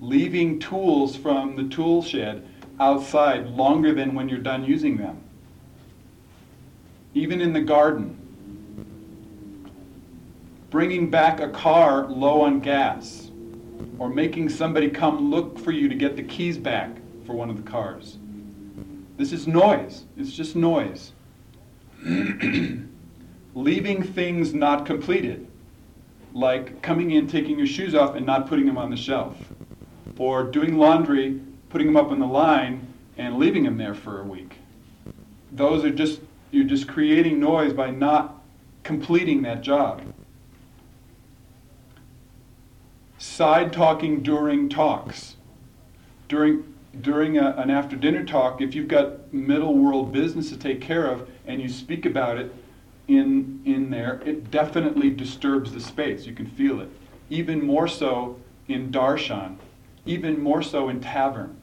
Leaving 0.00 0.58
tools 0.58 1.16
from 1.16 1.56
the 1.56 1.68
tool 1.68 2.02
shed 2.02 2.46
outside 2.80 3.46
longer 3.48 3.92
than 3.92 4.14
when 4.14 4.28
you're 4.28 4.38
done 4.38 4.64
using 4.64 4.96
them 4.96 5.22
even 7.14 7.40
in 7.40 7.52
the 7.52 7.60
garden. 7.60 8.16
Bringing 10.70 11.10
back 11.10 11.40
a 11.40 11.48
car 11.48 12.06
low 12.06 12.42
on 12.42 12.60
gas, 12.60 13.30
or 13.98 14.08
making 14.08 14.48
somebody 14.50 14.88
come 14.88 15.30
look 15.30 15.58
for 15.58 15.72
you 15.72 15.88
to 15.88 15.94
get 15.94 16.16
the 16.16 16.22
keys 16.22 16.58
back 16.58 16.90
for 17.26 17.32
one 17.32 17.48
of 17.50 17.56
the 17.56 17.68
cars. 17.68 18.18
This 19.16 19.32
is 19.32 19.48
noise. 19.48 20.04
It's 20.16 20.32
just 20.32 20.54
noise. 20.54 21.12
Leaving 23.54 24.02
things 24.02 24.54
not 24.54 24.86
completed, 24.86 25.46
like 26.34 26.82
coming 26.82 27.12
in, 27.12 27.26
taking 27.26 27.56
your 27.58 27.66
shoes 27.66 27.94
off, 27.94 28.14
and 28.14 28.26
not 28.26 28.46
putting 28.46 28.66
them 28.66 28.78
on 28.78 28.90
the 28.90 28.96
shelf, 28.96 29.36
or 30.16 30.44
doing 30.44 30.76
laundry, 30.76 31.40
putting 31.68 31.88
them 31.88 31.96
up 31.96 32.10
on 32.10 32.18
the 32.18 32.26
line, 32.26 32.86
and 33.16 33.36
leaving 33.38 33.64
them 33.64 33.76
there 33.76 33.94
for 33.94 34.20
a 34.20 34.24
week. 34.24 34.56
Those 35.52 35.84
are 35.84 35.90
just 35.90 36.20
you're 36.50 36.64
just 36.64 36.88
creating 36.88 37.40
noise 37.40 37.72
by 37.72 37.90
not 37.90 38.42
completing 38.82 39.42
that 39.42 39.60
job. 39.60 40.00
Side 43.18 43.72
talking 43.72 44.22
during 44.22 44.68
talks. 44.68 45.36
During, 46.28 46.74
during 47.00 47.36
a, 47.36 47.50
an 47.56 47.70
after 47.70 47.96
dinner 47.96 48.24
talk, 48.24 48.60
if 48.60 48.74
you've 48.74 48.88
got 48.88 49.32
middle 49.32 49.74
world 49.74 50.12
business 50.12 50.48
to 50.50 50.56
take 50.56 50.80
care 50.80 51.06
of 51.06 51.28
and 51.46 51.60
you 51.60 51.68
speak 51.68 52.06
about 52.06 52.38
it 52.38 52.54
in, 53.08 53.60
in 53.64 53.90
there, 53.90 54.22
it 54.24 54.50
definitely 54.50 55.10
disturbs 55.10 55.72
the 55.72 55.80
space. 55.80 56.26
You 56.26 56.34
can 56.34 56.46
feel 56.46 56.80
it. 56.80 56.88
Even 57.28 57.64
more 57.64 57.88
so 57.88 58.38
in 58.68 58.90
darshan, 58.90 59.56
even 60.08 60.42
more 60.42 60.62
so 60.62 60.88
in 60.88 61.00
tavern. 61.00 61.56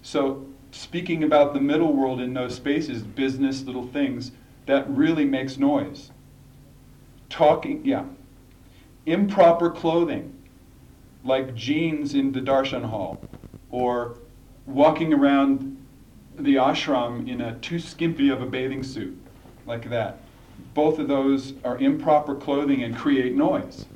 So 0.00 0.46
speaking 0.70 1.22
about 1.22 1.52
the 1.52 1.60
middle 1.60 1.92
world 1.92 2.20
in 2.20 2.32
those 2.32 2.56
spaces, 2.56 3.02
business, 3.02 3.62
little 3.62 3.86
things, 3.86 4.32
that 4.66 4.88
really 4.88 5.26
makes 5.26 5.58
noise. 5.58 6.10
Talking, 7.28 7.84
yeah. 7.84 8.04
Improper 9.04 9.70
clothing, 9.70 10.32
like 11.24 11.54
jeans 11.54 12.14
in 12.14 12.32
the 12.32 12.40
darshan 12.40 12.84
hall, 12.84 13.22
or 13.70 14.16
walking 14.66 15.12
around 15.12 15.76
the 16.38 16.54
ashram 16.54 17.28
in 17.28 17.40
a 17.40 17.58
too 17.58 17.78
skimpy 17.78 18.30
of 18.30 18.40
a 18.40 18.46
bathing 18.46 18.82
suit, 18.82 19.18
like 19.66 19.90
that. 19.90 20.22
Both 20.72 20.98
of 20.98 21.08
those 21.08 21.54
are 21.64 21.76
improper 21.76 22.34
clothing 22.34 22.82
and 22.82 22.96
create 22.96 23.34
noise. 23.34 23.86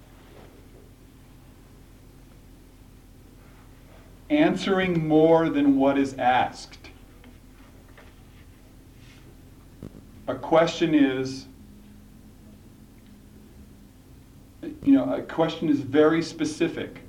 Answering 4.29 5.07
more 5.07 5.49
than 5.49 5.77
what 5.77 5.99
is 5.99 6.15
asked. 6.15 6.91
A 10.27 10.35
question 10.35 10.95
is, 10.95 11.47
you 14.83 14.93
know, 14.93 15.15
a 15.15 15.23
question 15.23 15.69
is 15.69 15.81
very 15.81 16.23
specific 16.23 17.01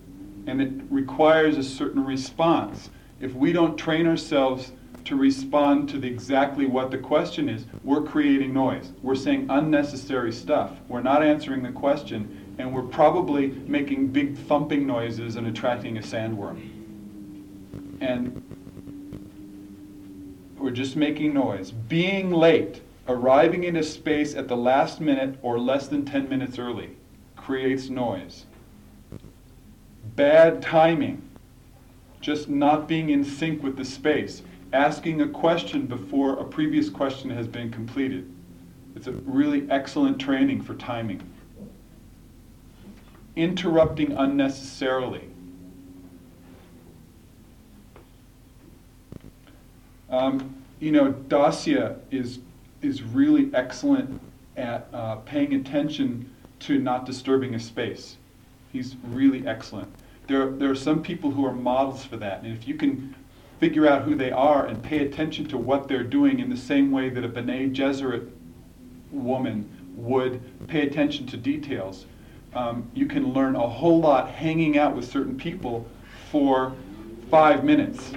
and 0.46 0.62
it 0.62 0.72
requires 0.92 1.58
a 1.58 1.64
certain 1.64 2.06
response. 2.06 2.90
If 3.20 3.34
we 3.34 3.52
don't 3.52 3.76
train 3.76 4.06
ourselves 4.06 4.72
to 5.06 5.16
respond 5.16 5.90
to 5.90 6.06
exactly 6.06 6.68
what 6.68 6.92
the 6.92 6.98
question 6.98 7.50
is, 7.50 7.66
we're 7.84 8.04
creating 8.04 8.54
noise. 8.54 8.92
We're 9.02 9.16
saying 9.16 9.48
unnecessary 9.50 10.32
stuff. 10.32 10.74
We're 10.88 11.02
not 11.02 11.24
answering 11.24 11.64
the 11.64 11.72
question, 11.72 12.56
and 12.60 12.74
we're 12.74 12.84
probably 12.84 13.48
making 13.48 14.08
big 14.08 14.38
thumping 14.38 14.86
noises 14.86 15.36
and 15.36 15.48
attracting 15.48 15.98
a 15.98 16.02
sandworm. 16.02 16.77
And 18.00 18.44
we're 20.58 20.72
just 20.72 20.96
making 20.96 21.34
noise. 21.34 21.72
Being 21.72 22.32
late, 22.32 22.82
arriving 23.08 23.64
in 23.64 23.76
a 23.76 23.84
space 23.84 24.36
at 24.36 24.48
the 24.48 24.58
last 24.58 25.00
minute 25.00 25.38
or 25.42 25.60
less 25.60 25.88
than 25.88 26.06
10 26.06 26.30
minutes 26.30 26.60
early, 26.60 26.92
creates 27.36 27.90
noise. 27.90 28.46
Bad 30.16 30.62
timing, 30.62 31.22
just 32.22 32.50
not 32.50 32.88
being 32.88 33.10
in 33.10 33.24
sync 33.24 33.62
with 33.64 33.78
the 33.78 33.86
space 33.86 34.42
asking 34.74 35.22
a 35.22 35.28
question 35.28 35.86
before 35.86 36.34
a 36.40 36.44
previous 36.44 36.90
question 36.90 37.30
has 37.30 37.48
been 37.48 37.72
completed. 37.72 38.30
It's 38.96 39.08
a 39.08 39.14
really 39.14 39.70
excellent 39.70 40.20
training 40.20 40.62
for 40.62 40.74
timing. 40.76 41.22
Interrupting 43.36 44.12
unnecessarily. 44.14 45.30
Um, 50.10 50.56
you 50.80 50.92
know, 50.92 51.12
Dacia 51.12 51.98
is, 52.12 52.40
is 52.82 53.04
really 53.04 53.50
excellent 53.54 54.22
at 54.56 54.88
uh, 54.94 55.18
paying 55.18 55.54
attention 55.54 56.34
to 56.60 56.80
not 56.80 57.06
disturbing 57.06 57.56
a 57.56 57.60
space. 57.60 58.18
He's 58.72 58.96
really 59.04 59.48
excellent. 59.48 59.94
There, 60.28 60.52
there 60.52 60.70
are 60.70 60.76
some 60.76 61.02
people 61.02 61.32
who 61.32 61.46
are 61.46 61.54
models 61.54 62.04
for 62.04 62.18
that, 62.18 62.44
and 62.44 62.56
if 62.56 62.68
you 62.68 62.76
can 62.76 63.16
figure 63.60 63.88
out 63.88 64.04
who 64.04 64.16
they 64.16 64.32
are 64.32 64.66
and 64.68 64.82
pay 64.84 65.00
attention 65.06 65.48
to 65.48 65.58
what 65.58 65.88
they're 65.88 66.04
doing 66.04 66.40
in 66.40 66.50
the 66.50 66.58
same 66.58 66.92
way 66.92 67.10
that 67.10 67.24
a 67.24 67.28
Bene 67.28 67.70
Gesserit 67.70 68.30
woman 69.12 69.70
would 69.96 70.68
pay 70.68 70.86
attention 70.86 71.26
to 71.28 71.38
details. 71.38 72.06
Um, 72.54 72.90
you 72.94 73.08
can 73.08 73.34
learn 73.34 73.56
a 73.56 73.68
whole 73.68 74.00
lot 74.00 74.30
hanging 74.30 74.78
out 74.78 74.96
with 74.96 75.10
certain 75.10 75.38
people 75.38 75.88
for 76.32 76.74
five 77.30 77.64
minutes. 77.64 78.12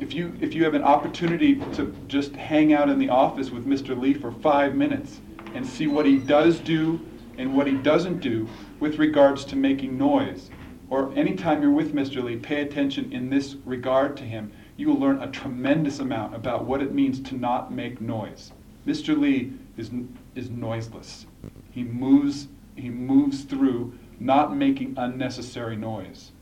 If 0.00 0.14
you, 0.14 0.32
if 0.40 0.54
you 0.54 0.64
have 0.64 0.72
an 0.72 0.82
opportunity 0.82 1.56
to 1.74 1.94
just 2.08 2.34
hang 2.34 2.72
out 2.72 2.88
in 2.88 2.98
the 2.98 3.10
office 3.10 3.50
with 3.50 3.66
Mr. 3.66 3.98
Lee 3.98 4.14
for 4.14 4.32
five 4.32 4.74
minutes 4.74 5.20
and 5.54 5.66
see 5.66 5.86
what 5.88 6.06
he 6.06 6.16
does 6.16 6.58
do 6.58 6.98
and 7.36 7.54
what 7.54 7.66
he 7.66 7.74
doesn't 7.74 8.20
do 8.20 8.48
with 8.80 8.98
regards 8.98 9.44
to 9.44 9.56
making 9.56 9.98
noise, 9.98 10.50
or 10.88 11.12
anytime 11.14 11.60
you're 11.60 11.70
with 11.70 11.94
Mr. 11.94 12.24
Lee, 12.24 12.36
pay 12.36 12.62
attention 12.62 13.12
in 13.12 13.28
this 13.28 13.56
regard 13.66 14.16
to 14.16 14.24
him. 14.24 14.50
You 14.78 14.88
will 14.88 14.98
learn 14.98 15.22
a 15.22 15.30
tremendous 15.30 15.98
amount 15.98 16.34
about 16.34 16.64
what 16.64 16.80
it 16.80 16.94
means 16.94 17.20
to 17.28 17.36
not 17.36 17.70
make 17.70 18.00
noise. 18.00 18.52
Mr. 18.86 19.18
Lee 19.18 19.52
is, 19.76 19.90
is 20.34 20.48
noiseless. 20.48 21.26
He 21.70 21.84
moves, 21.84 22.48
he 22.74 22.88
moves 22.88 23.42
through 23.42 23.98
not 24.18 24.56
making 24.56 24.94
unnecessary 24.96 25.76
noise. 25.76 26.32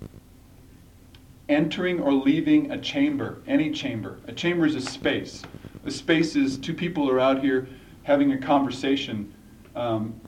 Entering 1.48 2.00
or 2.00 2.12
leaving 2.12 2.70
a 2.70 2.78
chamber, 2.78 3.42
any 3.46 3.70
chamber. 3.70 4.18
A 4.26 4.32
chamber 4.32 4.66
is 4.66 4.74
a 4.74 4.80
space. 4.80 5.42
A 5.84 5.90
space 5.90 6.36
is 6.36 6.58
two 6.58 6.74
people 6.74 7.10
are 7.10 7.18
out 7.18 7.40
here 7.40 7.68
having 8.02 8.32
a 8.32 8.38
conversation 8.38 9.32
um, 9.74 10.20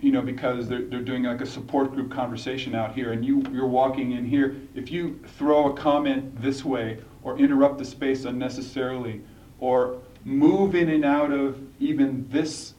you 0.00 0.12
know, 0.12 0.22
because 0.22 0.68
they're, 0.68 0.82
they're 0.82 1.00
doing 1.00 1.24
like 1.24 1.40
a 1.40 1.46
support 1.46 1.92
group 1.92 2.10
conversation 2.10 2.74
out 2.74 2.94
here, 2.94 3.12
and 3.12 3.24
you, 3.24 3.42
you're 3.50 3.66
walking 3.66 4.12
in 4.12 4.24
here, 4.24 4.56
if 4.74 4.90
you 4.90 5.20
throw 5.38 5.72
a 5.72 5.76
comment 5.76 6.40
this 6.40 6.64
way, 6.64 6.98
or 7.22 7.38
interrupt 7.38 7.78
the 7.78 7.84
space 7.84 8.24
unnecessarily, 8.24 9.20
or 9.58 9.98
move 10.24 10.74
in 10.74 10.90
and 10.90 11.04
out 11.04 11.32
of 11.32 11.60
even 11.80 12.28
this 12.30 12.74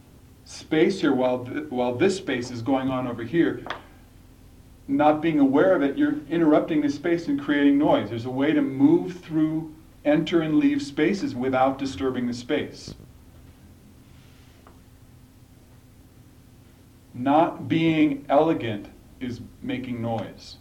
space 0.45 1.01
here 1.01 1.13
while, 1.13 1.43
th- 1.43 1.65
while 1.69 1.95
this 1.95 2.17
space 2.17 2.51
is 2.51 2.61
going 2.61 2.89
on 2.89 3.07
over 3.07 3.23
here, 3.23 3.63
not 4.87 5.21
being 5.21 5.39
aware 5.39 5.75
of 5.75 5.81
it, 5.81 5.97
you're 5.97 6.19
interrupting 6.29 6.81
the 6.81 6.89
space 6.89 7.27
and 7.27 7.39
creating 7.39 7.77
noise. 7.77 8.09
There's 8.09 8.25
a 8.25 8.29
way 8.29 8.51
to 8.51 8.61
move 8.61 9.19
through, 9.19 9.73
enter 10.03 10.41
and 10.41 10.55
leave 10.55 10.81
spaces 10.81 11.33
without 11.35 11.77
disturbing 11.77 12.27
the 12.27 12.33
space. 12.33 12.93
not 17.15 17.69
being 17.69 18.25
elegant 18.27 18.87
is 19.21 19.39
making 19.61 20.01
noise. 20.01 20.57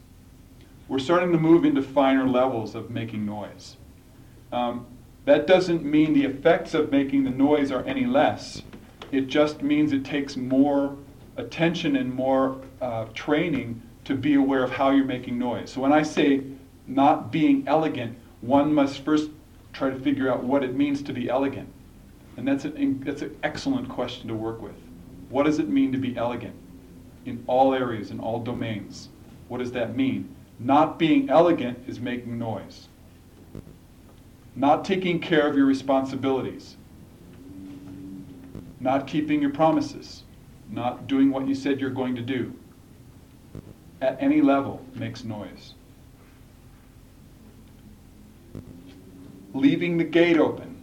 We're 0.87 1.01
starting 1.01 1.33
to 1.33 1.39
move 1.39 1.65
into 1.65 1.83
finer 1.83 2.29
levels 2.29 2.75
of 2.75 2.91
making 2.91 3.27
noise. 3.27 3.77
Um, 4.53 4.87
that 5.25 5.47
doesn't 5.47 5.85
mean 5.85 6.13
the 6.13 6.25
effects 6.25 6.73
of 6.73 6.93
making 6.93 7.25
the 7.25 7.31
noise 7.31 7.73
are 7.73 7.83
any 7.85 8.07
less. 8.07 8.63
It 9.11 9.27
just 9.27 9.63
means 9.63 9.93
it 9.93 10.05
takes 10.05 10.37
more 10.37 10.97
attention 11.37 11.97
and 11.97 12.15
more 12.15 12.61
uh, 12.81 13.07
training 13.15 13.83
to 14.05 14.15
be 14.15 14.35
aware 14.35 14.63
of 14.63 14.71
how 14.71 14.91
you're 14.91 15.05
making 15.05 15.39
noise. 15.39 15.71
So 15.71 15.81
when 15.81 15.93
I 15.93 16.03
say 16.03 16.43
not 16.87 17.33
being 17.33 17.65
elegant, 17.67 18.19
one 18.41 18.73
must 18.73 19.05
first 19.05 19.31
try 19.73 19.91
to 19.91 19.99
figure 19.99 20.31
out 20.31 20.45
what 20.45 20.63
it 20.63 20.75
means 20.75 21.03
to 21.03 21.13
be 21.13 21.29
elegant. 21.29 21.69
And 22.37 22.47
that's 22.47 22.65
an, 22.65 23.03
that's 23.05 23.23
an 23.23 23.37
excellent 23.43 23.89
question 23.89 24.29
to 24.29 24.35
work 24.35 24.61
with. 24.61 24.75
What 25.31 25.45
does 25.47 25.59
it 25.59 25.69
mean 25.69 25.93
to 25.93 25.99
be 25.99 26.17
elegant 26.17 26.55
in 27.25 27.43
all 27.47 27.75
areas, 27.75 28.11
in 28.11 28.21
all 28.21 28.41
domains? 28.41 29.09
What 29.49 29.59
does 29.59 29.73
that 29.73 29.97
mean? 29.97 30.35
Not 30.59 30.99
being 30.99 31.31
elegant 31.31 31.79
is 31.89 32.01
making 32.01 32.39
noise. 32.39 32.89
Not 34.57 34.85
taking 34.85 35.19
care 35.19 35.49
of 35.49 35.57
your 35.57 35.67
responsibilities. 35.67 36.77
Not 38.79 39.07
keeping 39.07 39.41
your 39.41 39.51
promises. 39.51 40.23
Not 40.71 41.07
doing 41.07 41.31
what 41.31 41.49
you 41.49 41.55
said 41.55 41.81
you're 41.81 41.91
going 41.91 42.15
to 42.17 42.23
do. 42.23 42.53
At 44.05 44.19
any 44.21 44.43
level 44.43 44.85
makes 44.95 45.25
noise. 45.25 45.73
Leaving 49.55 49.97
the 49.97 50.05
gate 50.05 50.37
open 50.37 50.77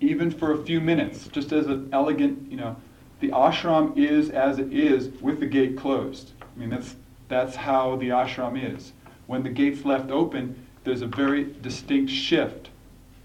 even 0.00 0.30
for 0.30 0.52
a 0.52 0.62
few 0.64 0.82
minutes, 0.82 1.28
just 1.28 1.50
as 1.52 1.66
an 1.66 1.88
elegant, 1.94 2.50
you 2.50 2.58
know, 2.58 2.76
the 3.20 3.30
ashram 3.30 3.96
is 3.96 4.28
as 4.28 4.58
it 4.58 4.70
is 4.70 5.08
with 5.22 5.40
the 5.40 5.46
gate 5.46 5.78
closed. 5.78 6.32
I 6.42 6.60
mean, 6.60 6.68
that's, 6.68 6.96
that's 7.28 7.56
how 7.56 7.96
the 7.96 8.10
ashram 8.10 8.62
is. 8.76 8.92
When 9.26 9.42
the 9.42 9.48
gate's 9.48 9.86
left 9.86 10.10
open, 10.10 10.66
there's 10.84 11.00
a 11.00 11.06
very 11.06 11.54
distinct 11.62 12.12
shift. 12.12 12.68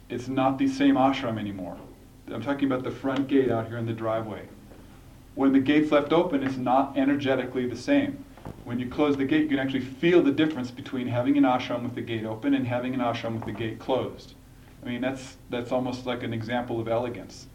It's 0.07 0.29
not 0.29 0.57
the 0.57 0.69
same 0.69 0.95
ashram 0.95 1.37
anymore. 1.37 1.75
I'm 2.31 2.41
talking 2.41 2.71
about 2.71 2.85
the 2.85 2.91
front 2.91 3.27
gate 3.27 3.51
out 3.51 3.67
here 3.67 3.77
in 3.77 3.85
the 3.85 3.91
driveway. 3.91 4.47
When 5.37 5.53
the 5.53 5.59
gate's 5.59 5.91
left 5.91 6.13
open, 6.13 6.41
it's 6.41 6.57
not 6.57 6.97
energetically 6.97 7.67
the 7.67 7.77
same. 7.77 8.25
When 8.63 8.79
you 8.79 8.89
close 8.89 9.17
the 9.17 9.23
gate, 9.23 9.43
you 9.43 9.49
can 9.49 9.59
actually 9.59 9.81
feel 9.81 10.23
the 10.23 10.31
difference 10.31 10.71
between 10.71 11.05
having 11.05 11.37
an 11.37 11.43
ashram 11.43 11.83
with 11.83 11.93
the 11.93 12.01
gate 12.01 12.25
open 12.25 12.55
and 12.55 12.65
having 12.65 12.95
an 12.95 13.01
ashram 13.01 13.35
with 13.35 13.45
the 13.45 13.51
gate 13.51 13.77
closed. 13.77 14.33
I 14.81 14.87
mean, 14.89 14.99
that's, 14.99 15.37
that's 15.51 15.71
almost 15.71 16.07
like 16.07 16.23
an 16.23 16.33
example 16.33 16.79
of 16.79 16.87
elegance. 16.87 17.45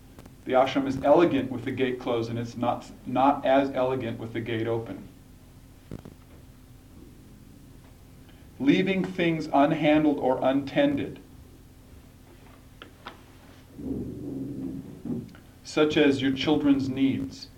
The 0.44 0.52
ashram 0.52 0.86
is 0.86 1.02
elegant 1.02 1.50
with 1.50 1.64
the 1.64 1.72
gate 1.72 1.98
closed, 1.98 2.30
and 2.30 2.38
it's 2.38 2.56
not, 2.56 2.88
not 3.04 3.44
as 3.44 3.72
elegant 3.72 4.20
with 4.20 4.32
the 4.32 4.40
gate 4.40 4.68
open. 4.68 5.08
Leaving 8.60 9.04
things 9.04 9.48
unhandled 9.48 10.18
or 10.18 10.38
untended, 10.40 11.18
such 15.64 15.96
as 15.96 16.22
your 16.22 16.30
children's 16.30 16.88
needs. 16.88 17.48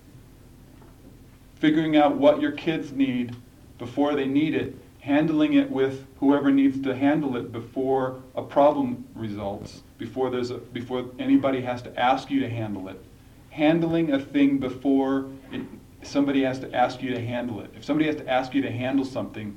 Figuring 1.64 1.96
out 1.96 2.18
what 2.18 2.42
your 2.42 2.53
kids 2.53 2.92
need 2.92 3.35
before 3.79 4.14
they 4.14 4.27
need 4.27 4.55
it 4.55 4.77
handling 5.00 5.55
it 5.55 5.70
with 5.70 6.07
whoever 6.18 6.50
needs 6.50 6.79
to 6.81 6.94
handle 6.94 7.38
it 7.38 7.53
before 7.53 8.22
a 8.35 8.42
problem 8.42 9.03
results, 9.14 9.83
before 9.96 10.29
there's 10.29 10.50
a, 10.50 10.59
before 10.59 11.07
anybody 11.18 11.62
has 11.62 11.81
to 11.81 11.98
ask 11.98 12.31
you 12.31 12.40
to 12.40 12.50
handle 12.50 12.88
it. 12.88 13.03
Handling 13.48 14.12
a 14.12 14.18
thing 14.18 14.59
before 14.59 15.31
it, 15.53 15.62
somebody 16.03 16.42
has 16.42 16.59
to 16.59 16.74
ask 16.74 17.03
you 17.03 17.14
to 17.14 17.20
handle 17.20 17.61
it. 17.61 17.70
If 17.74 17.83
somebody 17.83 18.07
has 18.09 18.16
to 18.16 18.29
ask 18.29 18.53
you 18.53 18.61
to 18.61 18.70
handle 18.70 19.07
something, 19.07 19.57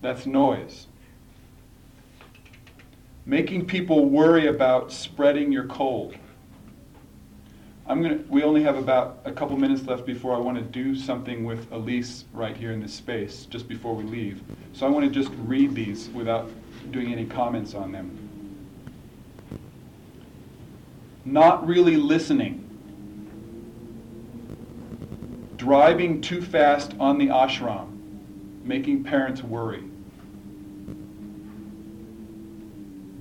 that's 0.00 0.24
noise. 0.24 0.86
making 3.26 3.66
people 3.66 4.06
worry 4.06 4.46
about 4.46 4.90
spreading 4.90 5.52
your 5.52 5.66
cold. 5.66 6.14
I'm 7.92 8.00
gonna, 8.00 8.20
we 8.30 8.42
only 8.42 8.62
have 8.62 8.78
about 8.78 9.20
a 9.26 9.32
couple 9.32 9.54
minutes 9.58 9.86
left 9.86 10.06
before 10.06 10.34
I 10.34 10.38
want 10.38 10.56
to 10.56 10.64
do 10.64 10.96
something 10.96 11.44
with 11.44 11.70
Elise 11.72 12.24
right 12.32 12.56
here 12.56 12.72
in 12.72 12.80
this 12.80 12.94
space, 12.94 13.44
just 13.44 13.68
before 13.68 13.94
we 13.94 14.02
leave. 14.02 14.42
So 14.72 14.86
I 14.86 14.88
want 14.88 15.04
to 15.04 15.10
just 15.10 15.30
read 15.40 15.74
these 15.74 16.08
without 16.08 16.50
doing 16.90 17.12
any 17.12 17.26
comments 17.26 17.74
on 17.74 17.92
them. 17.92 18.16
Not 21.26 21.66
really 21.66 21.96
listening. 21.98 22.60
Driving 25.58 26.22
too 26.22 26.40
fast 26.40 26.94
on 26.98 27.18
the 27.18 27.26
ashram, 27.26 27.90
making 28.64 29.04
parents 29.04 29.42
worry. 29.42 29.84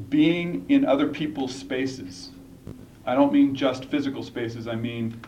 Being 0.07 0.65
in 0.69 0.85
other 0.85 1.09
people's 1.09 1.53
spaces 1.53 2.29
I 3.05 3.15
don't 3.15 3.33
mean 3.33 3.55
just 3.55 3.85
physical 3.85 4.23
spaces, 4.23 4.67
I 4.67 4.75
mean 4.75 5.19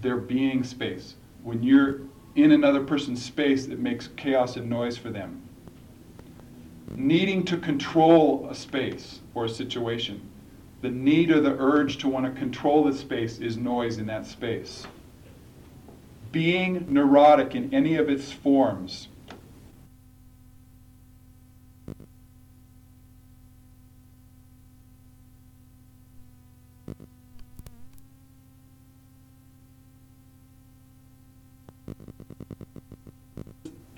their 0.00 0.16
being 0.16 0.64
space. 0.64 1.14
When 1.42 1.62
you're 1.62 2.00
in 2.34 2.52
another 2.52 2.82
person's 2.82 3.22
space, 3.22 3.66
it 3.66 3.78
makes 3.78 4.08
chaos 4.16 4.56
and 4.56 4.68
noise 4.68 4.96
for 4.96 5.10
them. 5.10 5.42
Needing 6.96 7.44
to 7.44 7.56
control 7.56 8.48
a 8.50 8.54
space 8.54 9.20
or 9.34 9.44
a 9.44 9.48
situation. 9.48 10.28
The 10.80 10.90
need 10.90 11.30
or 11.30 11.40
the 11.40 11.56
urge 11.58 11.98
to 11.98 12.08
want 12.08 12.26
to 12.26 12.38
control 12.38 12.84
the 12.84 12.92
space 12.92 13.38
is 13.38 13.56
noise 13.56 13.98
in 13.98 14.06
that 14.06 14.26
space. 14.26 14.86
Being 16.32 16.86
neurotic 16.88 17.54
in 17.54 17.72
any 17.72 17.96
of 17.96 18.08
its 18.08 18.32
forms 18.32 19.08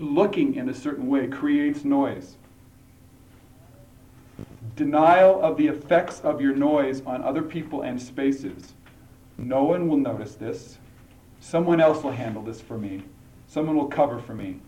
looking 0.04 0.54
in 0.54 0.68
a 0.68 0.74
certain 0.74 1.08
way 1.08 1.26
creates 1.26 1.84
noise. 1.84 2.36
Denial 4.76 5.40
of 5.40 5.56
the 5.56 5.68
effects 5.68 6.20
of 6.20 6.40
your 6.40 6.54
noise 6.54 7.02
on 7.06 7.22
other 7.22 7.42
people 7.42 7.82
and 7.82 8.00
spaces. 8.00 8.74
No 9.38 9.64
one 9.64 9.88
will 9.88 9.96
notice 9.96 10.34
this. 10.34 10.78
Someone 11.40 11.80
else 11.80 12.02
will 12.02 12.12
handle 12.12 12.42
this 12.42 12.60
for 12.60 12.78
me. 12.78 13.02
Someone 13.46 13.76
will 13.76 13.86
cover 13.86 14.18
for 14.18 14.34
me. 14.34 14.60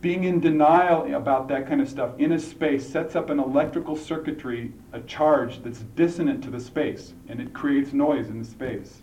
Being 0.00 0.24
in 0.24 0.40
denial 0.40 1.14
about 1.14 1.48
that 1.48 1.66
kind 1.66 1.80
of 1.80 1.88
stuff 1.88 2.18
in 2.18 2.32
a 2.32 2.38
space 2.38 2.88
sets 2.88 3.14
up 3.14 3.28
an 3.28 3.38
electrical 3.38 3.96
circuitry, 3.96 4.72
a 4.92 5.00
charge 5.00 5.62
that's 5.62 5.80
dissonant 5.80 6.42
to 6.44 6.50
the 6.50 6.60
space, 6.60 7.12
and 7.28 7.40
it 7.40 7.52
creates 7.52 7.92
noise 7.92 8.28
in 8.28 8.38
the 8.38 8.44
space. 8.44 9.02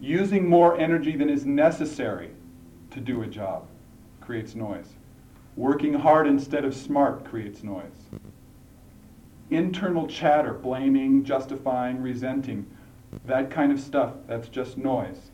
Using 0.00 0.48
more 0.48 0.78
energy 0.78 1.16
than 1.16 1.30
is 1.30 1.46
necessary 1.46 2.30
to 2.98 3.12
do 3.12 3.22
a 3.22 3.26
job 3.26 3.66
creates 4.20 4.54
noise. 4.54 4.94
Working 5.56 5.94
hard 5.94 6.26
instead 6.26 6.64
of 6.64 6.74
smart 6.74 7.24
creates 7.24 7.62
noise. 7.62 8.06
Internal 9.50 10.06
chatter, 10.06 10.52
blaming, 10.52 11.24
justifying, 11.24 12.02
resenting, 12.02 12.66
that 13.24 13.50
kind 13.50 13.72
of 13.72 13.80
stuff, 13.80 14.14
that's 14.26 14.48
just 14.48 14.76
noise. 14.76 15.30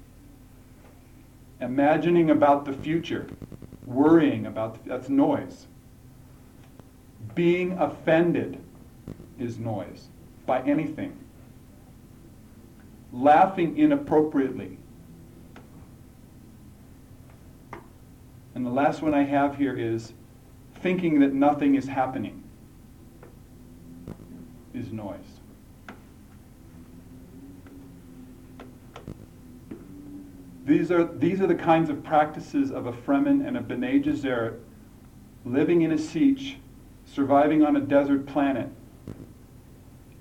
Imagining 1.60 2.30
about 2.30 2.64
the 2.64 2.72
future, 2.72 3.26
worrying 3.86 4.46
about, 4.46 4.84
the, 4.84 4.90
that's 4.90 5.08
noise. 5.08 5.66
Being 7.34 7.72
offended 7.72 8.60
is 9.38 9.58
noise 9.58 10.08
by 10.46 10.62
anything. 10.62 11.18
Laughing 13.12 13.76
inappropriately, 13.76 14.78
And 18.54 18.64
the 18.64 18.70
last 18.70 19.02
one 19.02 19.14
I 19.14 19.24
have 19.24 19.56
here 19.56 19.76
is 19.76 20.12
thinking 20.80 21.20
that 21.20 21.32
nothing 21.32 21.74
is 21.74 21.86
happening 21.86 22.42
is 24.72 24.92
noise. 24.92 25.18
These 30.64 30.90
are, 30.90 31.04
these 31.04 31.40
are 31.40 31.46
the 31.46 31.54
kinds 31.54 31.90
of 31.90 32.02
practices 32.02 32.70
of 32.70 32.86
a 32.86 32.92
Fremen 32.92 33.46
and 33.46 33.56
a 33.56 33.60
Bene 33.60 34.02
Gesserit 34.02 34.58
living 35.44 35.82
in 35.82 35.92
a 35.92 35.96
sietch, 35.96 36.56
surviving 37.04 37.62
on 37.62 37.76
a 37.76 37.80
desert 37.80 38.26
planet. 38.26 38.68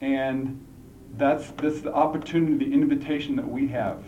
And 0.02 0.66
that's, 1.18 1.52
that's 1.52 1.82
the 1.82 1.94
opportunity, 1.94 2.66
the 2.66 2.74
invitation 2.74 3.36
that 3.38 3.48
we 3.48 3.68
have. 3.70 4.04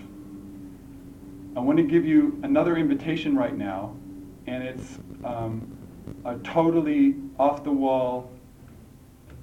I 1.56 1.62
want 1.62 1.78
to 1.78 1.84
give 1.84 2.06
you 2.06 2.38
another 2.44 2.76
invitation 2.76 3.38
right 3.38 3.56
now 3.56 3.96
and 4.48 4.64
it's 4.64 5.00
um, 5.24 5.78
a 6.24 6.36
totally 6.40 7.16
off 7.40 7.64
the 7.64 7.72
wall, 7.72 8.32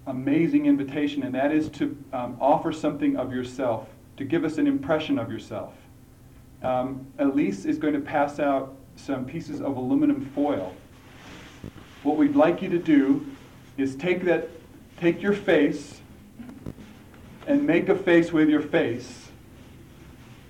amazing 0.06 0.66
invitation, 0.66 1.22
and 1.22 1.34
that 1.34 1.52
is 1.52 1.68
to 1.70 1.96
um, 2.12 2.36
offer 2.40 2.72
something 2.72 3.16
of 3.16 3.32
yourself, 3.32 3.88
to 4.16 4.24
give 4.24 4.44
us 4.44 4.58
an 4.58 4.66
impression 4.66 5.18
of 5.18 5.30
yourself. 5.30 5.74
Um, 6.62 7.06
Elise 7.18 7.64
is 7.64 7.78
going 7.78 7.94
to 7.94 8.00
pass 8.00 8.38
out 8.38 8.76
some 8.96 9.24
pieces 9.24 9.60
of 9.60 9.76
aluminum 9.76 10.24
foil. 10.34 10.74
What 12.02 12.16
we'd 12.16 12.36
like 12.36 12.62
you 12.62 12.68
to 12.70 12.78
do 12.78 13.26
is 13.76 13.96
take 13.96 14.24
that, 14.24 14.48
take 14.98 15.22
your 15.22 15.32
face 15.32 16.00
and 17.46 17.66
make 17.66 17.88
a 17.88 17.96
face 17.96 18.32
with 18.32 18.48
your 18.48 18.60
face, 18.60 19.28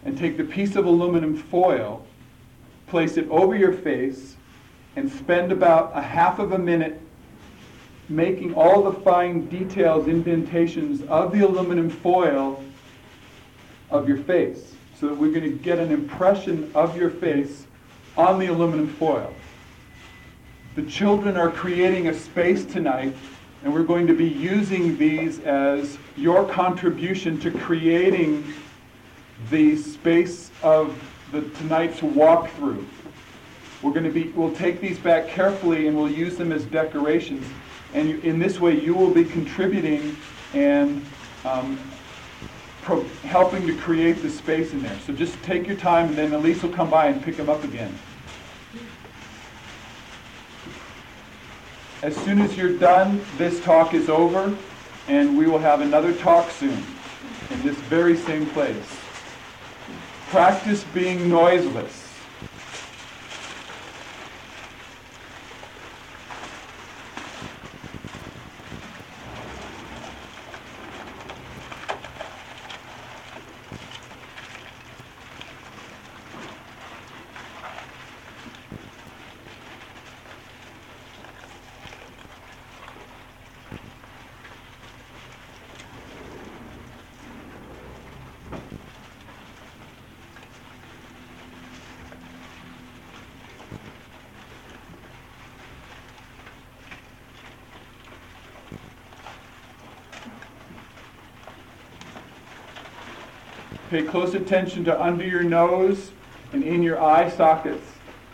and 0.04 0.18
take 0.18 0.36
the 0.36 0.44
piece 0.44 0.76
of 0.76 0.84
aluminum 0.84 1.36
foil, 1.36 2.04
place 2.86 3.16
it 3.16 3.28
over 3.30 3.54
your 3.54 3.72
face, 3.72 4.36
and 4.96 5.10
spend 5.10 5.52
about 5.52 5.92
a 5.94 6.02
half 6.02 6.38
of 6.38 6.52
a 6.52 6.58
minute 6.58 7.00
making 8.08 8.54
all 8.54 8.82
the 8.82 9.00
fine 9.00 9.46
details, 9.46 10.06
indentations 10.06 11.02
of 11.02 11.32
the 11.32 11.40
aluminum 11.40 11.88
foil 11.88 12.62
of 13.90 14.08
your 14.08 14.18
face. 14.18 14.74
So 14.98 15.08
that 15.08 15.16
we're 15.16 15.30
going 15.30 15.50
to 15.50 15.58
get 15.58 15.78
an 15.78 15.90
impression 15.90 16.70
of 16.74 16.96
your 16.96 17.10
face 17.10 17.66
on 18.16 18.38
the 18.38 18.46
aluminum 18.46 18.88
foil. 18.88 19.32
The 20.74 20.82
children 20.82 21.36
are 21.36 21.50
creating 21.50 22.08
a 22.08 22.14
space 22.14 22.64
tonight, 22.64 23.14
and 23.64 23.72
we're 23.72 23.82
going 23.82 24.06
to 24.06 24.14
be 24.14 24.28
using 24.28 24.96
these 24.96 25.40
as 25.40 25.98
your 26.16 26.46
contribution 26.48 27.38
to 27.40 27.50
creating 27.50 28.52
the 29.50 29.76
space 29.76 30.50
of 30.62 30.96
the 31.32 31.42
tonight's 31.42 32.00
walkthrough. 32.00 32.84
We're 33.82 33.90
going 33.90 34.04
to 34.04 34.10
be, 34.10 34.28
we'll 34.30 34.54
take 34.54 34.80
these 34.80 34.98
back 34.98 35.28
carefully 35.28 35.88
and 35.88 35.96
we'll 35.96 36.10
use 36.10 36.36
them 36.36 36.52
as 36.52 36.64
decorations. 36.64 37.44
And 37.94 38.08
you, 38.08 38.20
in 38.20 38.38
this 38.38 38.60
way, 38.60 38.80
you 38.80 38.94
will 38.94 39.10
be 39.12 39.24
contributing 39.24 40.16
and 40.54 41.04
um, 41.44 41.78
pro- 42.82 43.02
helping 43.24 43.66
to 43.66 43.76
create 43.76 44.22
the 44.22 44.30
space 44.30 44.72
in 44.72 44.82
there. 44.82 44.98
So 45.06 45.12
just 45.12 45.40
take 45.42 45.66
your 45.66 45.76
time 45.76 46.08
and 46.10 46.16
then 46.16 46.32
Elise 46.32 46.62
will 46.62 46.72
come 46.72 46.90
by 46.90 47.06
and 47.06 47.22
pick 47.22 47.36
them 47.36 47.50
up 47.50 47.64
again. 47.64 47.92
As 52.02 52.16
soon 52.16 52.40
as 52.40 52.56
you're 52.56 52.76
done, 52.78 53.20
this 53.36 53.62
talk 53.62 53.94
is 53.94 54.08
over, 54.08 54.56
and 55.06 55.38
we 55.38 55.46
will 55.46 55.58
have 55.58 55.80
another 55.80 56.12
talk 56.12 56.50
soon 56.50 56.84
in 57.50 57.62
this 57.62 57.76
very 57.82 58.16
same 58.16 58.46
place. 58.46 58.96
Practice 60.28 60.84
being 60.92 61.28
noiseless. 61.28 62.01
Pay 103.92 104.04
close 104.04 104.32
attention 104.32 104.84
to 104.84 104.98
under 104.98 105.22
your 105.22 105.42
nose 105.42 106.12
and 106.54 106.64
in 106.64 106.82
your 106.82 106.98
eye 106.98 107.28
sockets. 107.28 107.84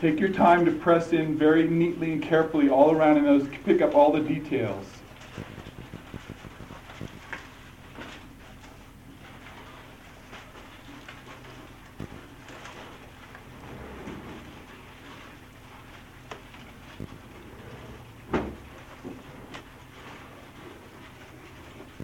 Take 0.01 0.21
your 0.21 0.29
time 0.29 0.65
to 0.67 0.71
press 0.71 1.13
in 1.13 1.37
very 1.37 1.67
neatly 1.67 2.13
and 2.13 2.23
carefully 2.23 2.69
all 2.69 2.93
around 2.93 3.17
in 3.17 3.25
those, 3.25 3.49
pick 3.65 3.83
up 3.83 3.97
all 3.97 4.13
the 4.13 4.21
details. 4.21 4.87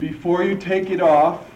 Before 0.00 0.42
you 0.42 0.56
take 0.56 0.90
it 0.90 1.00
off, 1.00 1.53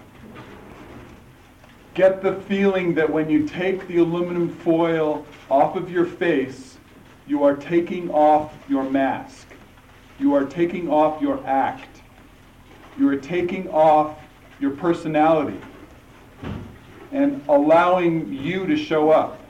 get 1.98 2.22
the 2.22 2.34
feeling 2.42 2.94
that 2.94 3.10
when 3.10 3.28
you 3.28 3.44
take 3.48 3.84
the 3.88 3.96
aluminum 3.96 4.48
foil 4.58 5.26
off 5.50 5.74
of 5.74 5.90
your 5.90 6.06
face, 6.06 6.78
you 7.26 7.42
are 7.42 7.56
taking 7.56 8.08
off 8.10 8.54
your 8.68 8.88
mask. 8.88 9.48
You 10.20 10.32
are 10.34 10.44
taking 10.44 10.88
off 10.88 11.20
your 11.20 11.44
act. 11.44 12.02
You 12.96 13.08
are 13.08 13.16
taking 13.16 13.68
off 13.70 14.16
your 14.60 14.70
personality 14.70 15.60
and 17.10 17.42
allowing 17.48 18.32
you 18.32 18.64
to 18.66 18.76
show 18.76 19.10
up. 19.10 19.40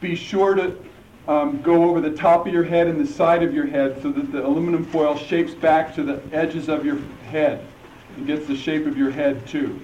Be 0.00 0.14
sure 0.14 0.54
to 0.54 0.76
um, 1.26 1.60
go 1.62 1.90
over 1.90 2.00
the 2.00 2.16
top 2.16 2.46
of 2.46 2.52
your 2.52 2.62
head 2.62 2.86
and 2.86 3.04
the 3.04 3.12
side 3.12 3.42
of 3.42 3.52
your 3.52 3.66
head 3.66 4.00
so 4.02 4.12
that 4.12 4.30
the 4.30 4.46
aluminum 4.46 4.84
foil 4.84 5.16
shapes 5.18 5.52
back 5.52 5.96
to 5.96 6.04
the 6.04 6.22
edges 6.32 6.68
of 6.68 6.86
your 6.86 6.98
head 7.28 7.66
and 8.16 8.26
gets 8.26 8.46
the 8.46 8.56
shape 8.56 8.86
of 8.86 8.96
your 8.96 9.10
head 9.10 9.46
too. 9.46 9.78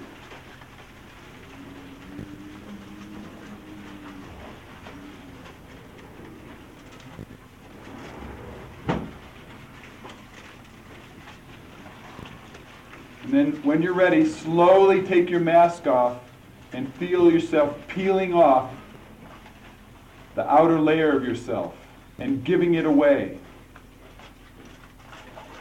And 13.23 13.33
then 13.33 13.63
when 13.63 13.81
you're 13.81 13.93
ready, 13.93 14.25
slowly 14.25 15.01
take 15.01 15.29
your 15.29 15.39
mask 15.39 15.87
off 15.87 16.19
and 16.73 16.93
feel 16.95 17.31
yourself 17.31 17.77
peeling 17.87 18.33
off 18.33 18.71
the 20.35 20.47
outer 20.51 20.79
layer 20.79 21.15
of 21.15 21.23
yourself 21.23 21.75
and 22.17 22.43
giving 22.43 22.73
it 22.73 22.85
away. 22.85 23.37